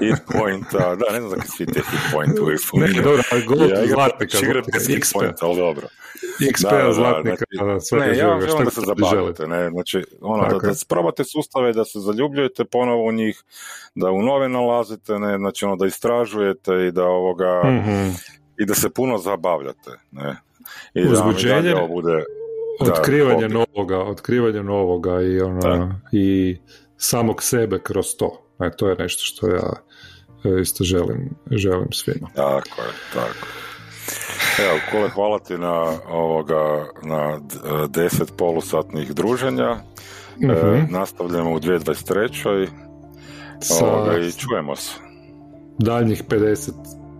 hit 0.00 0.38
pointa, 0.38 0.94
da, 0.94 1.12
ne 1.12 1.20
znam 1.20 1.30
zakaj 1.30 1.46
svi 1.46 1.66
te 1.66 1.80
hit 1.80 2.00
point 2.12 2.38
uvijek 2.38 2.60
Ne, 2.72 3.02
dobro, 3.02 3.22
ali 3.32 3.44
gold 3.44 3.70
ja, 3.70 3.86
zlatnika. 3.86 4.38
hit 4.86 5.10
point, 5.12 5.42
ali 5.42 5.56
dobro. 5.56 5.86
XP 6.40 6.70
da, 6.70 6.92
zlatnika, 6.92 7.44
da, 7.64 7.80
sve 7.80 8.00
ne, 8.00 8.16
ja 8.18 8.26
vam 8.26 8.40
želim 8.40 8.64
da 8.64 8.70
se 8.70 8.80
zabavite, 8.80 9.46
ne, 9.46 9.70
znači, 9.70 10.04
ono, 10.20 10.48
da, 10.48 10.58
da 10.58 10.74
probate 10.88 11.24
sustave, 11.24 11.72
da 11.72 11.84
se 11.84 12.00
zaljubljujete 12.00 12.64
ponovo 12.64 13.04
u 13.04 13.12
njih, 13.12 13.42
da 13.94 14.10
u 14.10 14.22
nove 14.22 14.48
nalazite, 14.48 15.18
ne, 15.18 15.36
znači, 15.38 15.64
ono, 15.64 15.76
da 15.76 15.86
istražujete 15.86 16.86
i 16.86 16.92
da 16.92 17.01
ovoga, 17.04 17.62
mm-hmm. 17.64 18.16
i 18.58 18.66
da 18.66 18.74
se 18.74 18.90
puno 18.90 19.18
zabavljate, 19.18 19.90
ne. 20.10 20.36
I 20.94 21.08
Uzbuđenje, 21.08 21.70
da 21.70 21.86
bude, 21.86 22.24
otkrivanje 22.80 23.48
da, 23.48 23.54
novoga, 23.54 23.98
otkrivanje 23.98 24.62
novoga 24.62 25.20
i 25.20 25.40
ono, 25.40 26.00
i 26.12 26.56
samog 26.96 27.42
sebe 27.42 27.78
kroz 27.78 28.06
to. 28.18 28.42
E, 28.60 28.70
to 28.76 28.88
je 28.88 28.96
nešto 28.98 29.22
što 29.24 29.48
ja 29.48 29.72
e, 30.44 30.60
isto 30.60 30.84
želim, 30.84 31.30
želim 31.50 31.92
svima. 31.92 32.28
Tako 32.34 32.82
je, 32.82 32.92
tako. 33.12 33.46
Evo, 34.58 34.78
Kole, 34.90 35.08
hvala 35.08 35.38
ti 35.38 35.58
na, 35.58 35.98
ovoga, 36.08 36.86
na 37.02 37.40
deset 37.88 38.32
polusatnih 38.36 39.12
druženja. 39.14 39.74
Mm-hmm. 40.42 40.74
E, 40.74 40.86
nastavljamo 40.90 41.52
u 41.52 41.58
2023. 41.58 42.68
Sa... 43.60 43.86
Ovoga, 43.86 44.18
I 44.18 44.32
čujemo 44.32 44.76
se. 44.76 45.11
Daljnjih 45.84 46.24
50 46.28 46.70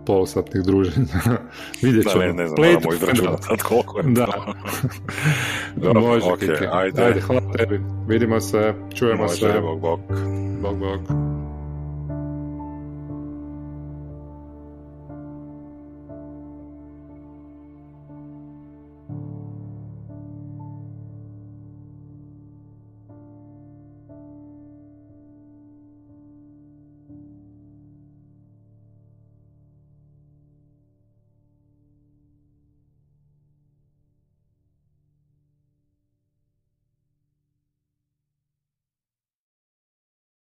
polusatnih 0.05 0.63
druženja. 0.63 1.07
Vidjet 1.83 2.07
ćemo. 2.11 2.21
Da, 2.21 2.27
ne, 2.27 2.33
ne 2.33 2.47
znam, 2.47 2.57
Play 2.57 2.73
moramo 2.73 2.93
izračunati 2.93 3.43
sad 3.43 3.61
koliko 3.61 3.99
je 3.99 4.03
Da. 4.07 4.27
Dobro, 5.83 6.01
Može, 6.01 6.25
okay, 6.25 6.67
ajde. 6.71 7.03
ajde. 7.03 7.21
hvala 7.21 7.41
tebi. 7.57 7.81
Vidimo 8.07 8.39
se, 8.39 8.73
čujemo 8.95 9.23
Može, 9.23 9.35
se. 9.35 9.59
Bog, 9.61 9.79
bog. 9.79 9.99
Bog, 10.61 10.77
bog. 10.77 11.32